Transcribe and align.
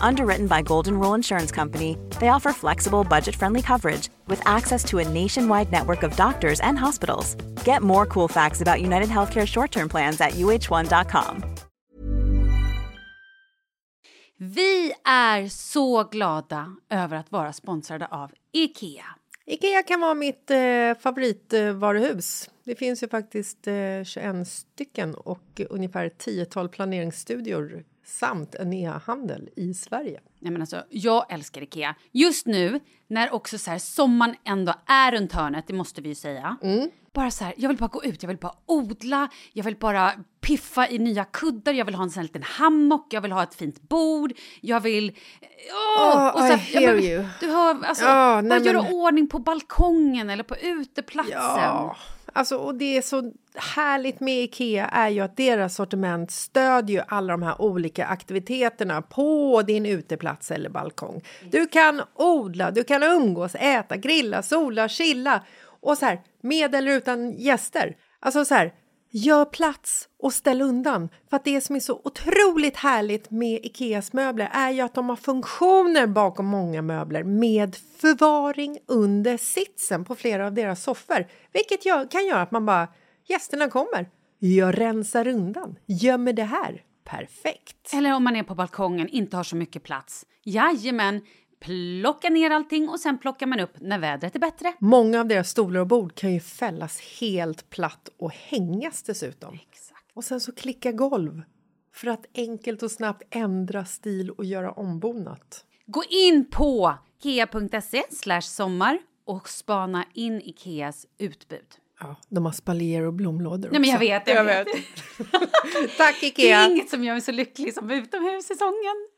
Underwritten 0.00 0.46
by 0.46 0.62
Golden 0.62 0.98
Rule 0.98 1.14
Insurance 1.14 1.50
Company, 1.52 1.96
they 2.18 2.28
offer 2.28 2.52
flexible, 2.52 3.04
budget 3.04 3.36
friendly 3.36 3.62
coverage 3.62 4.08
with 4.26 4.42
access 4.44 4.84
to 4.84 4.98
a 4.98 5.08
nationwide 5.08 5.70
network 5.70 6.02
of 6.02 6.16
doctors 6.16 6.60
and 6.60 6.78
hospitals. 6.78 7.36
Get 7.64 7.82
more 7.82 8.06
cool 8.06 8.28
facts 8.28 8.60
about 8.62 8.80
United 8.80 9.08
Healthcare 9.08 9.46
short 9.46 9.70
term 9.70 9.88
plans 9.88 10.20
at 10.20 10.32
uh1.com. 10.32 11.44
Vi 14.42 14.92
är 15.04 15.48
så 15.48 16.04
glada 16.04 16.76
över 16.90 17.16
att 17.16 17.32
vara 17.32 17.52
sponsrade 17.52 18.06
av 18.06 18.30
IKEA. 18.52 19.04
Ikea 19.46 19.82
kan 19.82 20.00
vara 20.00 20.14
mitt 20.14 20.50
eh, 20.50 20.94
favoritvaruhus. 21.00 22.50
Det 22.64 22.74
finns 22.74 23.02
ju 23.02 23.08
faktiskt 23.08 23.66
eh, 23.66 24.04
21 24.04 24.48
stycken 24.48 25.14
och 25.14 25.60
ungefär 25.70 26.08
10 26.08 26.68
planeringsstudior 26.68 27.84
samt 28.10 28.54
en 28.54 28.72
e-handel 28.72 29.48
i 29.56 29.74
Sverige. 29.74 30.20
Nej, 30.40 30.52
men 30.52 30.62
alltså, 30.62 30.82
jag 30.90 31.32
älskar 31.32 31.62
Ikea. 31.62 31.94
Just 32.12 32.46
nu, 32.46 32.80
när 33.08 33.34
också 33.34 33.58
så 33.58 33.70
här, 33.70 33.78
sommaren 33.78 34.34
ändå 34.44 34.74
är 34.86 35.12
runt 35.12 35.32
hörnet, 35.32 35.66
det 35.66 35.72
måste 35.74 36.02
vi 36.02 36.08
ju 36.08 36.14
säga. 36.14 36.56
Mm. 36.62 36.90
Bara 37.14 37.30
så 37.30 37.44
här, 37.44 37.54
jag 37.56 37.68
vill 37.68 37.78
bara 37.78 37.86
gå 37.88 38.04
ut, 38.04 38.22
jag 38.22 38.28
vill 38.28 38.36
bara 38.38 38.52
odla, 38.66 39.28
jag 39.52 39.64
vill 39.64 39.76
bara 39.76 40.12
piffa 40.40 40.88
i 40.88 40.98
nya 40.98 41.24
kuddar, 41.24 41.72
jag 41.72 41.84
vill 41.84 41.94
ha 41.94 42.04
en 42.04 42.10
sån 42.10 42.20
här 42.20 42.24
liten 42.24 42.42
hammock, 42.42 43.06
jag 43.12 43.20
vill 43.20 43.32
ha 43.32 43.42
ett 43.42 43.54
fint 43.54 43.82
bord, 43.88 44.32
jag 44.60 44.80
vill... 44.80 45.16
Åh! 45.98 46.28
Oh, 46.28 46.34
och 46.34 46.40
så 46.40 46.52
I 46.52 46.56
hear 46.56 46.94
men, 46.94 47.04
you. 47.04 47.24
Du 47.40 47.46
hör, 47.46 47.84
alltså, 47.84 48.04
Ja, 48.04 48.10
bara 48.10 48.40
nej, 48.40 48.66
göra 48.66 48.82
men- 48.82 48.92
ordning 48.92 49.28
på 49.28 49.38
balkongen 49.38 50.30
eller 50.30 50.44
på 50.44 50.56
uteplatsen. 50.56 51.32
Ja, 51.36 51.96
alltså, 52.32 52.56
och 52.56 52.74
det 52.74 52.96
är 52.96 53.02
så 53.02 53.32
härligt 53.54 54.20
med 54.20 54.44
Ikea 54.44 54.86
är 54.86 55.08
ju 55.08 55.20
att 55.20 55.36
deras 55.36 55.74
sortiment 55.74 56.30
stödjer 56.30 57.04
alla 57.08 57.32
de 57.32 57.42
här 57.42 57.62
olika 57.62 58.06
aktiviteterna 58.06 59.02
på 59.02 59.62
din 59.66 59.86
uteplats 59.86 60.29
eller 60.50 60.70
balkong. 60.70 61.22
Du 61.50 61.66
kan 61.66 62.02
odla, 62.14 62.70
du 62.70 62.84
kan 62.84 63.02
umgås, 63.02 63.54
äta, 63.54 63.96
grilla, 63.96 64.42
sola, 64.42 64.88
chilla 64.88 65.44
och 65.80 65.98
så 65.98 66.06
här 66.06 66.20
med 66.42 66.74
eller 66.74 66.92
utan 66.92 67.32
gäster. 67.32 67.96
Alltså 68.20 68.44
så 68.44 68.54
här, 68.54 68.72
gör 69.10 69.44
plats 69.44 70.08
och 70.18 70.32
ställ 70.32 70.62
undan. 70.62 71.08
För 71.30 71.36
att 71.36 71.44
det 71.44 71.60
som 71.60 71.76
är 71.76 71.80
så 71.80 72.00
otroligt 72.04 72.76
härligt 72.76 73.30
med 73.30 73.60
Ikeas 73.62 74.12
möbler 74.12 74.50
är 74.52 74.70
ju 74.70 74.80
att 74.80 74.94
de 74.94 75.08
har 75.08 75.16
funktioner 75.16 76.06
bakom 76.06 76.46
många 76.46 76.82
möbler 76.82 77.22
med 77.24 77.76
förvaring 77.76 78.78
under 78.86 79.36
sitsen 79.36 80.04
på 80.04 80.14
flera 80.14 80.46
av 80.46 80.54
deras 80.54 80.82
soffor. 80.82 81.26
Vilket 81.52 81.86
gör, 81.86 82.10
kan 82.10 82.26
göra 82.26 82.42
att 82.42 82.50
man 82.50 82.66
bara, 82.66 82.88
gästerna 83.28 83.68
kommer, 83.68 84.08
jag 84.38 84.78
rensar 84.80 85.28
undan, 85.28 85.78
gömmer 85.86 86.32
det 86.32 86.42
här. 86.44 86.82
Perfekt! 87.10 87.94
Eller 87.94 88.14
om 88.14 88.24
man 88.24 88.36
är 88.36 88.42
på 88.42 88.54
balkongen, 88.54 89.08
inte 89.08 89.36
har 89.36 89.44
så 89.44 89.56
mycket 89.56 89.82
plats. 89.82 90.26
Jajamän, 90.44 91.20
plocka 91.60 92.30
ner 92.30 92.50
allting 92.50 92.88
och 92.88 93.00
sen 93.00 93.18
plockar 93.18 93.46
man 93.46 93.60
upp 93.60 93.80
när 93.80 93.98
vädret 93.98 94.34
är 94.34 94.40
bättre. 94.40 94.74
Många 94.78 95.20
av 95.20 95.26
deras 95.26 95.50
stolar 95.50 95.80
och 95.80 95.86
bord 95.86 96.14
kan 96.14 96.34
ju 96.34 96.40
fällas 96.40 97.00
helt 97.20 97.70
platt 97.70 98.08
och 98.18 98.32
hängas 98.32 99.02
dessutom. 99.02 99.54
Exakt. 99.54 100.06
Och 100.14 100.24
sen 100.24 100.40
så 100.40 100.52
klicka 100.52 100.92
golv 100.92 101.42
för 101.94 102.08
att 102.08 102.26
enkelt 102.34 102.82
och 102.82 102.90
snabbt 102.90 103.22
ändra 103.30 103.84
stil 103.84 104.30
och 104.30 104.44
göra 104.44 104.72
ombonat. 104.72 105.64
Gå 105.86 106.02
in 106.10 106.50
på 106.50 106.94
slash 108.10 108.40
sommar 108.40 108.98
och 109.24 109.48
spana 109.48 110.04
in 110.14 110.40
Ikeas 110.40 111.06
utbud. 111.18 111.66
Ja, 112.00 112.16
de 112.28 112.44
har 112.44 112.52
spaljer 112.52 113.02
och 113.02 113.12
blomlådor 113.12 113.68
Nej, 113.70 113.80
men 113.80 113.90
jag 113.90 113.96
också. 113.96 114.08
vet, 114.08 114.28
jag 114.28 114.44
vet. 114.44 114.66
Tack 115.96 116.16
Det 116.20 116.26
Ikea! 116.26 116.58
är 116.60 116.70
inget 116.70 116.90
som 116.90 117.04
gör 117.04 117.14
mig 117.14 117.20
så 117.20 117.32
lycklig 117.32 117.74
som 117.74 117.90
utomhussäsongen. 117.90 119.08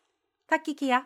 Tack 0.48 0.68
Ikea. 0.68 1.04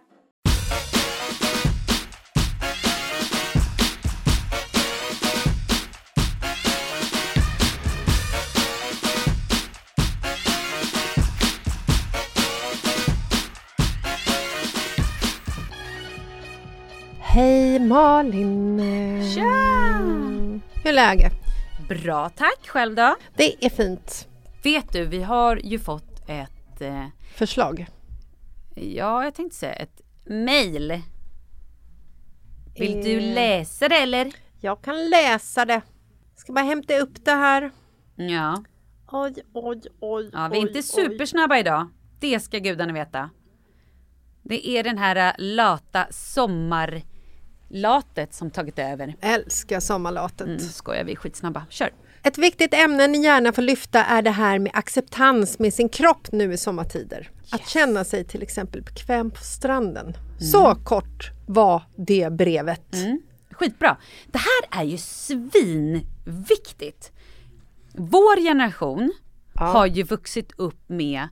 Hej 17.21 17.79
Malin! 17.79 18.81
Tja! 19.35 20.01
Hur 20.83 20.89
är 20.91 20.93
läget? 20.93 21.33
Bra, 21.89 22.29
tack. 22.29 22.67
Själv 22.69 22.95
då? 22.95 23.17
Det 23.37 23.65
är 23.67 23.71
fint. 23.71 24.29
Vet 24.63 24.93
du, 24.93 25.05
vi 25.07 25.23
har 25.23 25.57
ju 25.57 25.79
fått 25.79 26.21
ett, 26.29 26.81
eh, 26.81 27.05
Förslag? 27.35 27.87
ja, 28.75 29.25
jag 29.25 29.35
tänkte 29.35 29.57
säga 29.59 29.73
ett 29.75 30.01
mejl. 30.25 31.03
Vill 32.79 33.05
du 33.05 33.19
Eh. 33.19 33.35
läsa 33.35 33.89
det 33.89 33.97
eller? 33.97 34.33
Jag 34.61 34.83
kan 34.83 35.11
läsa 35.11 35.65
det. 35.65 35.83
Ska 36.37 36.53
bara 36.53 36.65
hämta 36.65 36.99
upp 36.99 37.25
det 37.25 37.31
här. 37.33 37.71
Ja. 38.17 38.65
Oj, 39.13 39.35
oj, 39.55 39.81
oj. 40.01 40.31
Ja, 40.33 40.49
vi 40.49 40.57
är 40.59 40.63
oj, 40.63 40.67
inte 40.69 40.79
oj. 40.79 40.83
supersnabba 40.83 41.59
idag. 41.59 41.89
Det 42.21 42.41
ska 42.41 42.59
gudarna 42.59 42.93
veta. 42.93 43.31
Det 44.43 44.69
är 44.69 44.85
den 44.85 44.99
här 44.99 45.17
äh, 45.17 45.33
lata 45.39 46.07
sommarlatet 47.71 48.35
som 48.35 48.51
tagit 48.51 48.79
över. 48.79 49.17
Älskar 49.21 49.81
sommarlatet. 49.81 50.47
Mm, 50.47 50.59
skojar, 50.59 51.05
vi 51.05 51.13
är 51.13 51.17
skitsnabba. 51.17 51.67
Kör! 51.71 51.91
Ett 52.23 52.39
viktigt 52.39 52.75
ämne 52.75 53.07
ni 53.07 53.23
gärna 53.23 53.53
får 53.53 53.63
lyfta 53.63 54.05
är 54.05 54.23
det 54.23 54.31
här 54.31 54.59
med 54.59 54.73
acceptans 54.75 55.59
med 55.59 55.75
sin 55.75 55.89
kropp 55.89 56.33
nu 56.33 56.53
i 56.53 56.57
sommartider. 56.57 57.31
Att 57.51 57.69
känna 57.69 58.05
sig 58.05 58.25
till 58.25 58.43
exempel 58.43 58.83
bekväm 58.83 59.31
på 59.31 59.41
stranden. 59.43 60.13
Så 60.53 60.75
kort 60.85 61.31
var 61.47 61.83
det 61.97 62.33
brevet. 62.33 62.95
Mm. 62.95 63.21
Skitbra! 63.51 63.97
Det 64.27 64.39
här 64.39 64.81
är 64.81 64.85
ju 64.85 64.99
svinviktigt. 64.99 67.13
Vår 67.93 68.41
generation 68.41 69.13
har 69.55 69.87
ju 69.87 70.03
vuxit 70.03 70.53
upp 70.57 70.89
med 70.89 71.29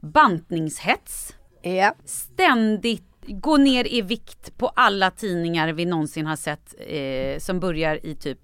bantningshets, 0.00 1.34
Ja. 1.62 1.94
ständigt 2.04 3.13
gå 3.28 3.56
ner 3.56 3.92
i 3.94 4.02
vikt 4.02 4.58
på 4.58 4.68
alla 4.68 5.10
tidningar 5.10 5.72
vi 5.72 5.84
någonsin 5.84 6.26
har 6.26 6.36
sett 6.36 6.74
eh, 6.78 7.38
som 7.38 7.60
börjar 7.60 8.06
i 8.06 8.14
typ 8.14 8.38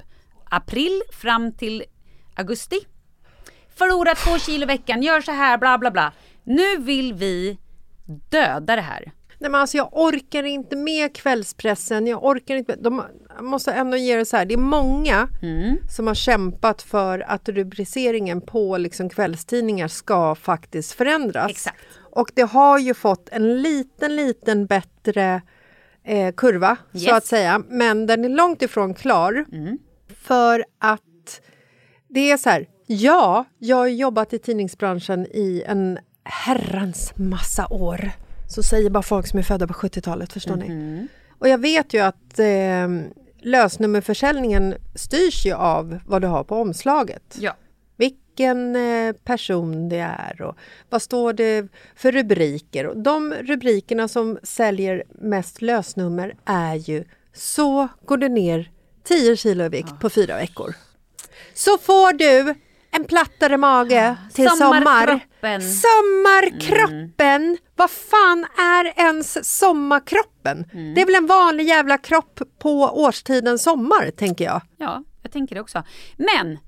april 0.50 1.02
fram 1.12 1.52
till 1.52 1.84
augusti. 2.34 2.78
Förlora 3.74 4.14
två 4.14 4.38
kilo 4.38 4.62
i 4.62 4.66
veckan, 4.66 5.02
gör 5.02 5.20
så 5.20 5.32
här, 5.32 5.58
bla 5.58 5.78
bla 5.78 5.90
bla. 5.90 6.12
Nu 6.44 6.76
vill 6.76 7.14
vi 7.14 7.58
döda 8.30 8.76
det 8.76 8.82
här. 8.82 9.12
Nej, 9.38 9.50
men 9.50 9.60
alltså 9.60 9.76
jag 9.76 9.88
orkar 9.92 10.42
inte 10.42 10.76
med 10.76 11.14
kvällspressen. 11.14 12.06
Jag 12.06 12.24
orkar 12.24 12.56
inte 12.56 12.76
med, 12.76 12.84
de, 12.84 13.02
måste 13.40 13.72
ändå 13.72 13.96
ge 13.96 14.16
det 14.16 14.24
så 14.24 14.36
här, 14.36 14.44
det 14.44 14.54
är 14.54 14.58
många 14.58 15.28
Mm. 15.42 15.76
som 15.88 16.06
har 16.06 16.14
kämpat 16.14 16.82
för 16.82 17.18
att 17.18 17.48
rubriceringen 17.48 18.40
på 18.40 18.76
liksom 18.76 19.08
kvällstidningar 19.08 19.88
ska 19.88 20.34
faktiskt 20.34 20.92
förändras. 20.92 21.50
Exakt. 21.50 21.78
Och 22.12 22.30
det 22.34 22.42
har 22.42 22.78
ju 22.78 22.94
fått 22.94 23.28
en 23.28 23.62
liten, 23.62 24.16
liten 24.16 24.66
bättre 24.66 25.42
eh, 26.04 26.34
kurva 26.34 26.76
så 26.92 26.98
Yes. 26.98 27.12
att 27.12 27.26
säga. 27.26 27.62
Men 27.68 28.06
den 28.06 28.24
är 28.24 28.28
långt 28.28 28.62
ifrån 28.62 28.94
klar. 28.94 29.44
För 30.16 30.64
att 30.78 31.40
det 32.08 32.30
är 32.30 32.36
så 32.36 32.50
här, 32.50 32.66
ja, 32.86 33.44
jag 33.58 33.76
har 33.76 33.86
jobbat 33.86 34.32
i 34.32 34.38
tidningsbranschen 34.38 35.26
i 35.26 35.62
en 35.66 35.98
herrans 36.24 37.12
massa 37.16 37.66
år. 37.70 38.10
Så 38.48 38.62
säger 38.62 38.90
bara 38.90 39.02
folk 39.02 39.26
som 39.26 39.38
är 39.38 39.42
födda 39.42 39.66
på 39.66 39.72
70-talet, 39.74 40.32
förstår 40.32 40.56
ni? 40.56 41.08
Och 41.38 41.48
jag 41.48 41.58
vet 41.58 41.94
ju 41.94 41.98
att 42.00 42.38
eh, 42.38 42.88
lösnummerförsäljningen 43.42 44.74
styrs 44.94 45.46
ju 45.46 45.52
av 45.54 45.98
vad 46.06 46.22
du 46.22 46.28
har 46.28 46.44
på 46.44 46.56
omslaget. 46.56 47.36
Ja. 47.40 47.54
Vilken 48.40 48.76
eh, 48.76 49.12
person 49.12 49.88
det 49.88 49.98
är 49.98 50.42
och 50.42 50.56
vad 50.90 51.02
står 51.02 51.32
det 51.32 51.68
för 51.96 52.12
rubriker. 52.12 52.86
Och 52.86 52.96
de 52.96 53.34
rubrikerna 53.34 54.08
som 54.08 54.38
säljer 54.42 55.04
mest 55.08 55.62
lösnummer 55.62 56.34
är 56.44 56.74
ju 56.74 57.04
Så 57.32 57.88
går 58.04 58.16
du 58.16 58.28
ner 58.28 58.70
10 59.04 59.36
kilo 59.36 59.64
i 59.64 59.68
vikt 59.68 60.00
på 60.00 60.10
fyra 60.10 60.36
veckor. 60.36 60.74
Så 61.54 61.78
får 61.78 62.12
du 62.12 62.54
en 62.90 63.04
plattare 63.04 63.56
mage 63.56 64.16
till 64.34 64.48
sommar. 64.48 64.80
Sommarkroppen. 64.84 65.62
Sommarkroppen! 65.62 67.58
Vad 67.76 67.90
fan 67.90 68.46
är 68.58 69.00
ens 69.00 69.58
sommarkroppen? 69.58 70.64
Det 70.94 71.00
är 71.00 71.06
väl 71.06 71.14
en 71.14 71.26
vanlig 71.26 71.64
jävla 71.68 71.98
kropp 71.98 72.40
på 72.58 72.70
årstiden 72.82 73.58
sommar, 73.58 74.10
tänker 74.10 74.44
jag. 74.44 74.62
Ja, 74.76 75.04
jag 75.22 75.32
tänker 75.32 75.54
det 75.54 75.60
också. 75.60 75.82
Men 76.16 76.58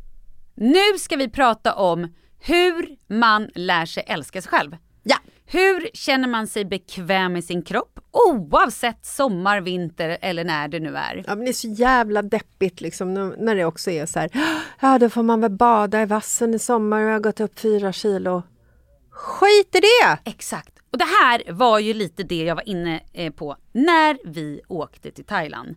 nu 0.63 0.99
ska 0.99 1.17
vi 1.17 1.29
prata 1.29 1.75
om 1.75 2.15
hur 2.41 2.97
man 3.15 3.49
lär 3.55 3.87
sig 3.87 4.05
älska 4.07 4.43
sig 4.43 4.51
själv. 4.51 4.77
Ja. 5.03 5.17
Hur 5.47 5.89
känner 5.95 6.29
man 6.29 6.47
sig 6.47 6.65
bekväm 6.65 7.37
i 7.37 7.43
sin 7.43 7.63
kropp 7.63 7.99
oavsett 8.11 9.07
sommar, 9.07 9.61
vinter 9.61 10.19
eller 10.21 10.45
när 10.45 10.69
det 10.69 10.81
nu 10.81 10.97
är? 10.97 11.25
Ja, 11.27 11.35
men 11.35 11.45
det 11.45 11.51
är 11.51 11.53
så 11.53 11.69
jävla 11.69 12.23
deppigt 12.23 12.81
liksom, 12.81 13.15
när- 13.15 13.55
det 13.55 13.65
också 13.65 13.91
är 13.91 14.07
så 14.07 14.19
här. 14.19 14.31
Ja, 14.81 14.99
då 14.99 15.09
får 15.09 15.23
man 15.23 15.41
väl 15.41 15.51
bada 15.51 16.03
i 16.03 16.07
vassen 16.07 16.55
i 16.55 16.59
sommar 16.59 17.01
och 17.01 17.09
jag 17.09 17.13
har 17.13 17.21
gått 17.21 17.41
upp 17.41 17.59
fyra 17.61 17.93
kilo. 17.93 18.43
Skit 19.11 19.75
i 19.75 19.81
det! 19.81 20.31
Exakt. 20.31 20.79
Och 20.91 20.99
det 20.99 21.05
här 21.05 21.53
var 21.53 21.79
ju 21.79 21.95
lite 21.95 22.23
det 22.23 22.45
jag 22.45 22.55
var 22.55 22.69
inne 22.69 23.01
eh, 23.13 23.33
på 23.33 23.57
när 23.73 24.19
vi 24.25 24.61
åkte 24.69 25.11
till 25.11 25.25
Thailand. 25.25 25.77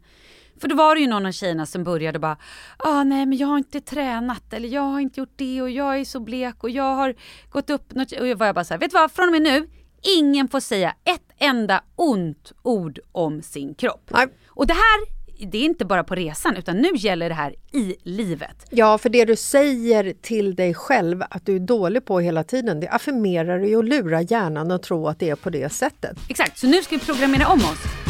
För 0.62 0.68
då 0.68 0.76
var 0.76 0.96
det 0.96 1.02
ju 1.02 1.08
någon 1.08 1.26
av 1.26 1.32
tjejerna 1.32 1.66
som 1.66 1.84
började 1.84 2.20
bara, 2.20 2.38
ah, 2.78 3.04
nej 3.04 3.26
men 3.26 3.38
jag 3.38 3.48
har 3.48 3.58
inte 3.58 3.82
tränat 3.82 4.54
eller 4.54 4.70
jag 4.70 4.82
har 4.82 5.00
inte 5.00 5.20
gjort 5.20 5.34
det 5.36 5.62
och 5.62 5.70
jag 5.70 6.00
är 6.00 6.06
så 6.06 6.20
blek 6.20 6.64
och 6.64 6.70
jag 6.70 6.96
har 6.96 7.16
gått 7.50 7.70
upp 7.70 7.94
något. 7.94 8.12
Och 8.12 8.28
jag 8.28 8.36
var 8.36 8.54
bara 8.54 8.66
så 8.66 8.74
här, 8.74 8.80
vet 8.80 8.92
du 8.92 8.98
vad, 8.98 9.12
från 9.12 9.26
och 9.26 9.32
med 9.32 9.42
nu, 9.42 9.70
ingen 10.18 10.48
får 10.48 10.60
säga 10.60 10.96
ett 11.04 11.22
enda 11.38 11.84
ont 11.96 12.52
ord 12.62 13.00
om 13.12 13.42
sin 13.42 13.76
kropp. 13.76 14.10
Nej. 14.14 14.28
Och 14.48 14.68
det 14.68 14.74
här, 14.74 15.06
det 15.52 15.58
är 15.58 15.66
inte 15.66 15.86
bara 15.86 16.04
på 16.04 16.16
resan 16.16 16.56
utan 16.56 16.78
nu 16.78 16.90
gäller 16.96 17.30
det 17.30 17.36
här 17.36 17.56
i 17.72 17.96
livet. 18.04 18.66
Ja, 18.70 18.98
för 18.98 19.10
det 19.10 19.26
du 19.26 19.36
säger 19.36 20.14
till 20.22 20.56
dig 20.56 20.74
själv 20.74 21.24
att 21.30 21.46
du 21.46 21.56
är 21.56 21.60
dålig 21.60 22.06
på 22.06 22.20
hela 22.20 22.44
tiden, 22.44 22.80
det 22.80 22.88
affirmerar 22.88 23.60
dig 23.60 23.78
och 23.78 23.84
lurar 23.84 24.32
hjärnan 24.32 24.72
att 24.72 24.84
tro 24.84 25.08
att 25.08 25.20
det 25.20 25.30
är 25.30 25.36
på 25.36 25.50
det 25.50 25.70
sättet. 25.70 26.18
Exakt, 26.30 26.58
så 26.58 26.68
nu 26.68 26.84
ska 26.84 26.96
vi 26.96 27.06
programmera 27.06 27.48
om 27.48 27.60
oss. 27.60 28.05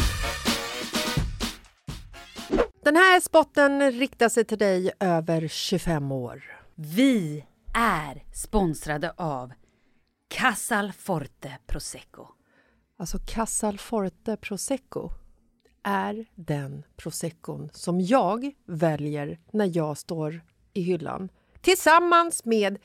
Den 2.86 2.96
här 2.96 3.20
spotten 3.20 3.92
riktar 3.92 4.28
sig 4.28 4.44
till 4.44 4.58
dig 4.58 4.92
över 5.00 5.48
25 5.48 6.12
år. 6.12 6.42
Vi 6.74 7.44
är 7.74 8.24
sponsrade 8.34 9.12
av 9.16 9.52
Casal 10.28 10.92
Forte 10.92 11.58
Prosecco. 11.66 12.28
Alltså 12.98 13.18
Casalforte 13.26 14.36
Prosecco 14.36 15.10
är 15.84 16.26
den 16.34 16.82
proseccon 16.96 17.70
som 17.72 18.00
jag 18.00 18.52
väljer 18.66 19.38
när 19.52 19.76
jag 19.76 19.98
står 19.98 20.40
i 20.72 20.82
hyllan 20.82 21.28
tillsammans 21.60 22.44
med 22.44 22.78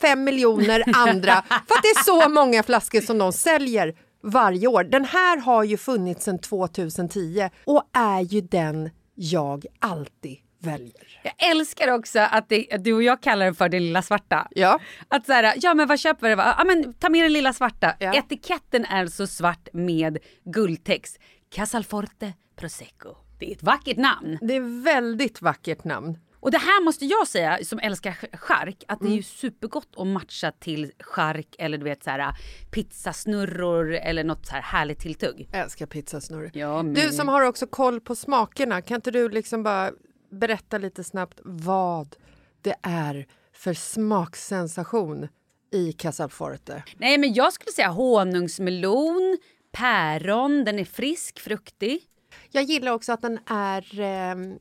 1,5 0.00 0.16
miljoner 0.16 0.82
andra 0.94 1.32
för 1.48 1.74
att 1.74 1.82
det 1.82 1.88
är 1.88 2.04
så 2.04 2.28
många 2.28 2.62
flaskor 2.62 3.00
som 3.00 3.18
de 3.18 3.32
säljer 3.32 3.98
varje 4.22 4.66
år. 4.68 4.84
Den 4.84 5.04
här 5.04 5.36
har 5.36 5.64
ju 5.64 5.76
funnits 5.76 6.24
sedan 6.24 6.38
2010 6.38 7.50
och 7.64 7.82
är 7.92 8.20
ju 8.20 8.40
den 8.40 8.90
jag 9.14 9.66
alltid 9.78 10.38
väljer. 10.58 11.20
Jag 11.22 11.50
älskar 11.50 11.88
också 11.92 12.18
att, 12.18 12.48
det, 12.48 12.72
att 12.72 12.84
du 12.84 12.92
och 12.92 13.02
jag 13.02 13.20
kallar 13.20 13.44
den 13.44 13.54
för 13.54 13.68
den 13.68 13.82
lilla 13.82 14.02
svarta. 14.02 14.48
Ja. 14.50 14.80
Att 15.08 15.26
så 15.26 15.32
här, 15.32 15.54
ja 15.56 15.74
men 15.74 15.88
vad 15.88 16.00
köper 16.00 16.28
du? 16.28 16.42
Ja 16.42 16.64
men 16.66 16.92
ta 16.92 17.08
med 17.08 17.24
den 17.24 17.32
lilla 17.32 17.52
svarta. 17.52 17.94
Ja. 18.00 18.14
Etiketten 18.14 18.84
är 18.84 19.06
så 19.06 19.26
svart 19.26 19.68
med 19.72 20.18
guldtext. 20.44 21.18
Casalforte 21.50 22.32
Prosecco. 22.56 23.16
Det 23.38 23.50
är 23.50 23.52
ett 23.52 23.62
vackert 23.62 23.96
namn. 23.96 24.38
Det 24.42 24.56
är 24.56 24.84
väldigt 24.84 25.42
vackert 25.42 25.84
namn. 25.84 26.18
Och 26.44 26.50
det 26.50 26.58
här 26.58 26.84
måste 26.84 27.04
jag 27.06 27.28
säga 27.28 27.58
som 27.64 27.78
älskar 27.78 28.10
ch- 28.12 28.36
chark 28.36 28.84
att 28.88 28.98
det 29.00 29.04
är 29.04 29.06
Mm. 29.06 29.16
ju 29.16 29.22
supergott 29.22 29.88
att 29.96 30.06
matcha 30.06 30.52
till 30.52 30.92
chark 31.00 31.46
eller 31.58 31.78
du 31.78 31.84
vet 31.84 32.04
så 32.04 32.10
här 32.10 32.34
pizzasnurror 32.70 33.92
eller 33.94 34.24
något 34.24 34.46
så 34.46 34.52
här 34.54 34.62
härligt 34.62 34.98
tilltugg. 35.00 35.48
Jag 35.52 35.60
älskar 35.60 35.86
pizzasnurr. 35.86 36.50
Ja, 36.54 36.82
men- 36.82 36.94
Du 36.94 37.12
som 37.12 37.28
har 37.28 37.42
också 37.42 37.66
koll 37.66 38.00
på 38.00 38.14
smakerna, 38.16 38.82
kan 38.82 38.94
inte 38.94 39.10
du 39.10 39.28
liksom 39.28 39.62
bara 39.62 39.92
berätta 40.30 40.78
lite 40.78 41.04
snabbt 41.04 41.40
vad 41.44 42.16
det 42.62 42.74
är 42.82 43.26
för 43.52 43.74
smaksensation 43.74 45.28
i 45.72 45.92
Casalforte? 45.92 46.82
Nej 46.96 47.18
men 47.18 47.34
jag 47.34 47.52
skulle 47.52 47.72
säga 47.72 47.88
honungsmelon, 47.88 49.38
päron, 49.72 50.64
den 50.64 50.78
är 50.78 50.84
frisk, 50.84 51.40
fruktig. 51.40 52.02
Jag 52.50 52.62
gillar 52.64 52.92
också 52.92 53.12
att 53.12 53.22
den 53.22 53.38
är 53.46 54.00
ehm, 54.00 54.58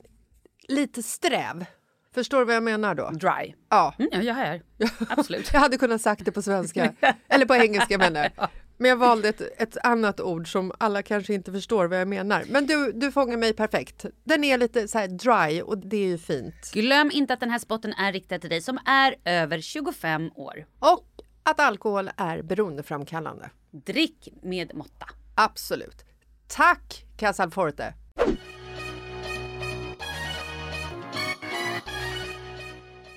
lite 0.67 1.03
sträv. 1.03 1.65
Förstår 2.13 2.39
du 2.39 2.45
vad 2.45 2.55
jag 2.55 2.63
menar 2.63 2.95
då? 2.95 3.09
Dry. 3.09 3.53
Ja, 3.69 3.93
Mm, 3.99 4.09
ja, 4.13 4.21
jag 4.21 4.37
är. 4.37 4.61
Absolut. 5.09 5.49
jag 5.53 5.59
hade 5.59 5.77
kunnat 5.77 6.01
sagt 6.01 6.25
det 6.25 6.31
på 6.31 6.41
svenska, 6.41 6.93
eller 7.27 7.45
på 7.45 7.55
engelska 7.55 7.97
menar 7.97 8.31
jag. 8.35 8.49
Men 8.77 8.89
jag 8.89 8.97
valde 8.97 9.29
ett, 9.29 9.41
ett 9.61 9.77
annat 9.83 10.19
ord 10.19 10.51
som 10.51 10.71
alla 10.77 11.01
kanske 11.01 11.33
inte 11.33 11.51
förstår 11.51 11.85
vad 11.85 11.99
jag 11.99 12.07
menar. 12.07 12.43
Men 12.49 12.65
du, 12.65 12.91
du 12.91 13.11
fångar 13.11 13.37
mig 13.37 13.53
perfekt. 13.53 14.05
Den 14.23 14.43
är 14.43 14.57
lite 14.57 14.87
så 14.87 14.97
här 14.97 15.07
dry 15.07 15.61
och 15.61 15.77
det 15.77 15.97
är 15.97 16.07
ju 16.07 16.17
fint. 16.17 16.71
Glöm 16.73 17.11
inte 17.13 17.33
att 17.33 17.39
den 17.39 17.49
här 17.49 17.59
spotten 17.59 17.93
är 17.93 18.11
riktad 18.13 18.39
till 18.39 18.49
dig 18.49 18.61
som 18.61 18.79
är 18.85 19.15
över 19.25 19.61
25 19.61 20.31
år. 20.35 20.65
Och 20.79 21.07
att 21.43 21.59
alkohol 21.59 22.09
är 22.17 22.41
beroendeframkallande. 22.41 23.49
Drick 23.71 24.29
med 24.41 24.75
måtta. 24.75 25.05
Absolut. 25.35 26.05
Tack 26.47 27.05
Casalforte! 27.17 27.93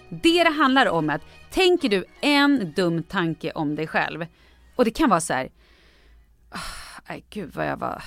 Det 0.09 0.45
det 0.45 0.51
handlar 0.51 0.87
om 0.87 1.11
är 1.11 1.15
att 1.15 1.23
tänker 1.51 1.89
du 1.89 2.05
en 2.21 2.73
dum 2.77 3.03
tanke 3.03 3.53
om 3.53 3.75
dig 3.75 3.87
själv 3.87 4.27
och 4.77 4.85
det 4.85 4.91
kan 4.91 5.11
vara 5.11 5.21
så 5.21 5.33
här. 5.33 5.49
"Ah, 6.51 6.59
Nej 7.09 7.25
gud 7.31 7.51
vad 7.55 7.67
jag 7.67 7.77
var 7.77 8.03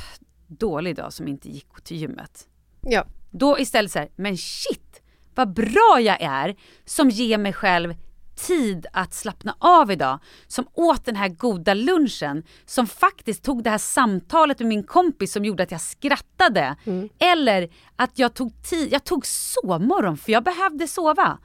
dålig 0.47 0.91
idag 0.91 1.13
som 1.13 1.27
inte 1.27 1.49
gick 1.49 1.67
till 1.83 1.97
gymmet. 1.97 2.47
Ja. 2.81 3.05
Då 3.31 3.59
istället 3.59 3.91
så 3.91 3.99
här, 3.99 4.09
men 4.15 4.37
shit 4.37 5.01
vad 5.35 5.53
bra 5.53 5.99
jag 6.01 6.21
är 6.21 6.55
som 6.85 7.09
ger 7.09 7.37
mig 7.37 7.53
själv 7.53 7.93
tid 8.35 8.85
att 8.93 9.13
slappna 9.13 9.55
av 9.59 9.91
idag. 9.91 10.19
Som 10.47 10.67
åt 10.73 11.05
den 11.05 11.15
här 11.15 11.29
goda 11.29 11.73
lunchen. 11.73 12.43
Som 12.65 12.87
faktiskt 12.87 13.43
tog 13.43 13.63
det 13.63 13.69
här 13.69 13.77
samtalet 13.77 14.59
med 14.59 14.67
min 14.67 14.83
kompis 14.83 15.33
som 15.33 15.45
gjorde 15.45 15.63
att 15.63 15.71
jag 15.71 15.81
skrattade. 15.81 16.75
Eller 17.19 17.69
att 17.95 18.19
jag 18.19 18.33
tog 18.33 18.63
tid, 18.63 18.93
jag 18.93 19.03
tog 19.03 19.25
sovmorgon 19.25 20.17
för 20.17 20.31
jag 20.31 20.43
behövde 20.43 20.87
sova. 20.87 21.37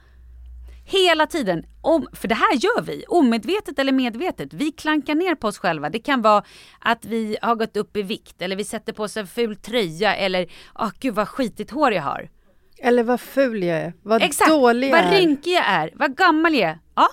Hela 0.87 1.27
tiden. 1.27 1.65
Om, 1.81 2.07
för 2.13 2.27
det 2.27 2.35
här 2.35 2.53
gör 2.55 2.81
vi, 2.81 3.05
omedvetet 3.07 3.79
eller 3.79 3.91
medvetet. 3.91 4.53
Vi 4.53 4.71
klankar 4.71 5.15
ner 5.15 5.35
på 5.35 5.47
oss 5.47 5.57
själva. 5.57 5.89
Det 5.89 5.99
kan 5.99 6.21
vara 6.21 6.43
att 6.79 7.05
vi 7.05 7.37
har 7.41 7.55
gått 7.55 7.77
upp 7.77 7.97
i 7.97 8.01
vikt 8.01 8.41
eller 8.41 8.55
vi 8.55 8.63
sätter 8.63 8.93
på 8.93 9.03
oss 9.03 9.17
en 9.17 9.27
ful 9.27 9.55
tröja 9.55 10.15
eller 10.15 10.47
åh 10.79 10.91
gud 10.99 11.13
vad 11.15 11.27
skitigt 11.29 11.71
hår 11.71 11.93
jag 11.93 12.03
har. 12.03 12.29
Eller 12.79 13.03
vad 13.03 13.21
ful 13.21 13.63
jag 13.63 13.77
är, 13.77 13.93
vad 14.03 14.23
Exakt, 14.23 14.49
dålig 14.51 14.87
jag 14.89 15.01
vad 15.03 15.13
är. 15.13 15.17
rynkig 15.19 15.51
jag 15.53 15.65
är, 15.67 15.91
vad 15.95 16.17
gammal 16.17 16.53
jag 16.53 16.69
är. 16.69 16.79
Ja, 16.95 17.07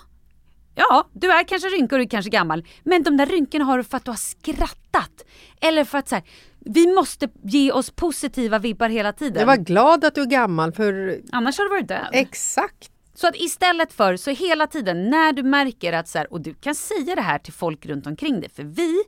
ja 0.75 1.09
du 1.13 1.31
är 1.33 1.45
kanske 1.45 1.69
rynkig 1.69 1.93
och 1.93 1.99
du 1.99 2.05
är 2.05 2.09
kanske 2.09 2.31
gammal. 2.31 2.65
Men 2.85 3.03
de 3.03 3.17
där 3.17 3.27
rynkorna 3.27 3.65
har 3.65 3.79
du 3.79 3.85
för 3.85 3.97
att 3.97 4.05
du 4.05 4.11
har 4.11 4.17
skrattat. 4.17 5.25
Eller 5.61 5.85
för 5.85 5.99
att 5.99 6.09
så 6.09 6.15
här, 6.15 6.25
vi 6.61 6.95
måste 6.95 7.29
ge 7.43 7.73
oss 7.73 7.91
positiva 7.91 8.59
vibbar 8.59 8.89
hela 8.89 9.13
tiden. 9.13 9.41
Jag 9.41 9.47
var 9.47 9.57
glad 9.57 10.05
att 10.05 10.15
du 10.15 10.21
är 10.23 10.27
gammal 10.27 10.73
för 10.73 11.21
Annars 11.33 11.59
har 11.59 11.65
du 11.65 11.71
varit 11.71 11.89
död. 11.89 12.09
exakt. 12.13 12.92
Så 13.15 13.29
att 13.29 13.37
istället 13.37 13.93
för, 13.93 14.17
så 14.17 14.31
hela 14.31 14.67
tiden 14.67 15.11
när 15.11 15.33
du 15.33 15.43
märker 15.43 15.93
att 15.93 16.09
så 16.09 16.19
här, 16.19 16.33
och 16.33 16.41
du 16.41 16.55
kan 16.55 16.75
säga 16.75 17.15
det 17.15 17.23
här 17.23 17.39
till 17.39 17.53
folk 17.53 17.87
runt 17.87 18.07
omkring 18.07 18.41
dig, 18.41 18.51
för 18.51 18.63
vi 18.63 19.03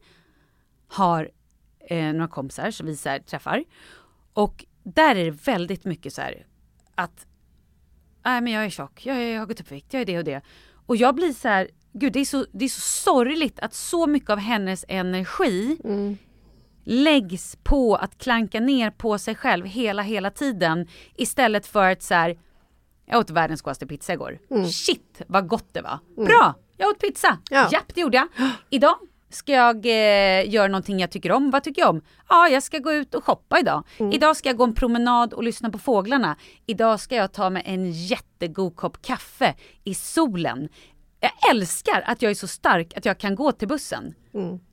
har 0.89 1.31
eh, 1.89 2.13
några 2.13 2.29
kompisar 2.29 2.71
som 2.71 2.87
vi 2.87 2.97
så 2.97 3.09
här, 3.09 3.19
träffar 3.19 3.65
och 4.33 4.65
där 4.83 5.17
är 5.17 5.25
det 5.25 5.47
väldigt 5.47 5.85
mycket 5.85 6.13
så 6.13 6.23
här 6.23 6.47
att, 6.95 7.27
nej 8.25 8.41
men 8.41 8.53
jag 8.53 8.65
är 8.65 8.71
tjock, 8.71 9.07
jag, 9.07 9.23
jag 9.23 9.39
har 9.39 9.47
gått 9.47 9.61
upp 9.61 9.73
i 9.73 9.75
vikt, 9.75 9.93
jag 9.93 10.01
är 10.03 10.07
det 10.07 10.19
och 10.19 10.25
det. 10.25 10.41
Och 10.87 10.97
jag 10.97 11.15
blir 11.15 11.33
så 11.33 11.49
här, 11.49 11.69
gud 11.93 12.13
det 12.13 12.21
är 12.21 12.25
så, 12.25 12.47
det 12.53 12.65
är 12.65 12.69
så 12.69 12.81
sorgligt 12.81 13.61
att 13.61 13.75
så 13.75 14.07
mycket 14.07 14.31
av 14.31 14.39
hennes 14.39 14.85
energi 14.89 15.79
läggs 16.85 17.57
på 17.63 17.97
att 17.97 18.19
klanka 18.19 18.61
ner 18.61 18.91
på 18.91 19.19
sig 19.19 19.35
själv 19.35 19.67
hela, 19.67 20.03
hela 20.03 20.31
tiden. 20.31 20.89
Istället 21.15 21.67
för 21.67 21.91
att 21.91 22.03
så 22.03 22.15
här, 22.15 22.39
jag 23.07 23.19
åt 23.19 23.31
världens 23.31 23.63
godaste 23.63 23.87
pizza 23.87 24.13
igår. 24.13 24.39
Shit 24.71 25.23
vad 25.27 25.49
gott 25.49 25.69
det 25.73 25.81
var. 25.83 25.99
Bra, 26.25 26.55
jag 26.77 26.89
åt 26.89 26.99
pizza. 27.01 27.39
Ja. 27.51 27.69
Japp, 27.73 27.95
det 27.95 28.01
gjorde 28.01 28.17
jag. 28.17 28.29
Idag 28.71 28.95
ska 29.31 29.53
jag 29.53 29.87
eh, 29.87 30.51
göra 30.51 30.67
någonting 30.69 30.99
jag 31.01 31.11
tycker 31.11 31.33
om. 31.33 31.51
Vad 31.51 31.63
tycker 31.63 31.83
jag 31.83 31.91
om? 31.91 32.01
Ja, 32.29 32.49
jag 32.49 32.63
ska 32.63 32.79
gå 32.79 32.93
ut 32.93 33.15
och 33.15 33.25
shoppa 33.25 33.59
idag. 33.61 33.83
Idag 34.13 34.37
ska 34.37 34.49
jag 34.49 34.57
gå 34.57 34.65
en 34.65 34.75
promenad 34.75 35.33
och 35.33 35.43
lyssna 35.43 35.71
på 35.71 35.79
fåglarna. 35.79 36.37
Idag 36.67 37.01
ska 37.01 37.17
jag 37.17 37.33
ta 37.33 37.51
mig 37.51 37.63
en 37.67 37.93
jättegod 37.93 38.77
kopp 38.77 39.03
kaffe 39.03 39.55
i 39.85 39.95
solen. 39.95 40.69
Jag 41.25 41.51
älskar 41.51 42.03
att 42.07 42.23
jag 42.23 42.31
är 42.31 42.35
så 42.35 42.47
stark 42.49 42.97
att 42.97 43.05
jag 43.05 43.19
kan 43.19 43.35
gå 43.35 43.53
till 43.53 43.69
bussen. 43.69 44.15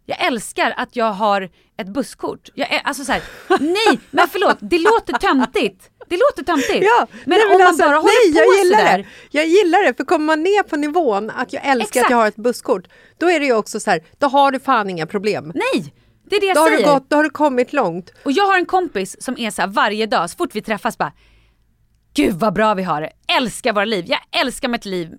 Jag 0.05 0.25
älskar 0.25 0.73
att 0.77 0.95
jag 0.95 1.11
har 1.13 1.49
ett 1.77 1.87
busskort. 1.87 2.49
Jag 2.53 2.81
alltså 2.83 3.03
så 3.05 3.11
här, 3.11 3.21
nej, 3.59 3.99
men 4.11 4.27
förlåt, 4.27 4.57
det 4.61 4.79
låter 4.79 5.13
töntigt. 5.13 5.89
Det 6.07 6.17
låter 6.17 6.43
töntigt. 6.43 6.83
Ja, 6.83 7.07
men 7.25 7.39
nej, 7.39 7.41
om 7.51 7.57
man 7.59 7.67
alltså, 7.67 7.83
bara 7.83 7.91
nej, 7.91 7.97
håller 8.01 8.33
på 8.33 8.53
jag 8.53 8.65
gillar 8.65 8.79
sådär. 8.79 8.97
det. 8.97 9.07
Jag 9.31 9.45
gillar 9.47 9.85
det, 9.85 9.93
för 9.97 10.03
kommer 10.03 10.25
man 10.25 10.43
ner 10.43 10.63
på 10.63 10.75
nivån 10.75 11.29
att 11.29 11.53
jag 11.53 11.65
älskar 11.65 11.83
Exakt. 11.87 12.05
att 12.05 12.11
jag 12.11 12.17
har 12.17 12.27
ett 12.27 12.35
busskort, 12.35 12.87
då 13.17 13.29
är 13.31 13.39
det 13.39 13.45
ju 13.45 13.53
också 13.53 13.79
så 13.79 13.91
här, 13.91 14.03
då 14.17 14.27
har 14.27 14.51
du 14.51 14.59
fan 14.59 14.89
inga 14.89 15.07
problem. 15.07 15.51
Nej, 15.55 15.93
det 16.29 16.35
är 16.35 16.39
det 16.39 16.45
jag 16.45 16.55
Då 16.55 16.61
har, 16.61 16.69
du 16.69 16.77
säger. 16.77 16.93
gått, 16.93 17.09
då 17.09 17.15
har 17.15 17.23
du 17.23 17.29
kommit 17.29 17.73
långt. 17.73 18.13
Och 18.25 18.31
jag 18.31 18.45
har 18.45 18.57
en 18.57 18.65
kompis 18.65 19.23
som 19.23 19.37
är 19.37 19.51
så 19.51 19.61
här 19.61 19.69
varje 19.69 20.05
dag, 20.05 20.29
så 20.29 20.37
fort 20.37 20.55
vi 20.55 20.61
träffas 20.61 20.97
bara 20.97 21.13
Gud 22.13 22.33
vad 22.33 22.53
bra 22.53 22.73
vi 22.73 22.83
har 22.83 23.01
det, 23.01 23.09
älskar 23.37 23.73
våra 23.73 23.85
liv, 23.85 24.05
jag 24.07 24.19
älskar 24.41 24.67
mitt 24.67 24.85
liv. 24.85 25.09